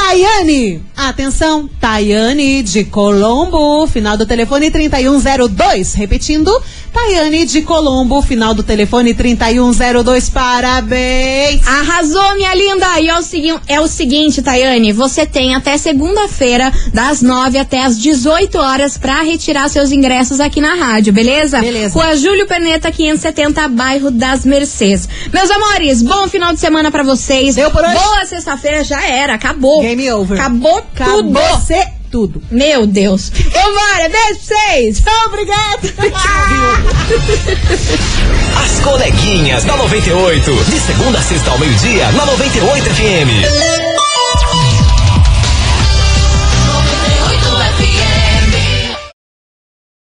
Tayane. 0.05 0.83
Atenção, 0.95 1.67
Tayane 1.81 2.61
de 2.61 2.85
Colombo, 2.85 3.87
final 3.87 4.15
do 4.15 4.25
telefone 4.25 4.69
3102. 4.69 5.95
Repetindo, 5.95 6.51
Tayane 6.93 7.43
de 7.43 7.61
Colombo, 7.63 8.21
final 8.21 8.53
do 8.53 8.63
telefone 8.63 9.13
3102. 9.13 10.29
Parabéns. 10.29 11.67
Arrasou, 11.67 12.35
minha 12.35 12.53
linda! 12.55 12.99
E 13.01 13.09
é 13.09 13.17
o, 13.17 13.21
segui 13.21 13.53
é 13.67 13.81
o 13.81 13.87
seguinte, 13.87 14.41
Tayane, 14.41 14.93
você 14.93 15.25
tem 15.25 15.55
até 15.55 15.77
segunda-feira, 15.77 16.71
das 16.93 17.21
9 17.21 17.57
até 17.57 17.83
as 17.83 17.99
18 17.99 18.57
horas, 18.57 18.97
pra 18.97 19.21
retirar 19.21 19.67
seus 19.69 19.91
ingressos 19.91 20.39
aqui 20.39 20.61
na 20.61 20.75
rádio, 20.75 21.11
beleza? 21.11 21.59
Beleza. 21.59 21.93
Rua 21.93 22.15
Júlio 22.15 22.47
Perneta, 22.47 22.91
570, 22.91 23.67
bairro 23.69 24.11
das 24.11 24.45
Mercês. 24.45 25.09
Meus 25.33 25.51
amores, 25.51 26.01
bom 26.01 26.27
final 26.29 26.53
de 26.53 26.59
semana 26.59 26.89
pra 26.91 27.03
vocês. 27.03 27.55
Deu 27.55 27.71
por 27.71 27.83
hoje? 27.83 27.93
Boa 27.93 28.25
sexta-feira, 28.25 28.83
já 28.83 29.05
era, 29.05 29.33
acabou. 29.33 29.81
Game 29.81 29.94
over. 30.11 30.39
Acabou 30.39 30.81
tudo. 30.95 31.37
Acabou 31.37 31.61
ser 31.61 31.87
tudo. 32.11 32.41
Meu 32.49 32.87
Deus. 32.87 33.29
Vambora, 33.51 34.09
beijo 34.09 34.39
pra 34.47 34.57
vocês. 34.57 35.03
Obrigada. 35.25 35.93
As 38.63 38.79
coleguinhas 38.79 39.63
da 39.63 39.77
98. 39.77 40.51
De 40.65 40.79
segunda 40.79 41.19
a 41.19 41.21
sexta 41.21 41.51
ao 41.51 41.59
meio-dia, 41.59 42.11
na 42.13 42.25
98 42.25 42.85
FM. 42.85 43.84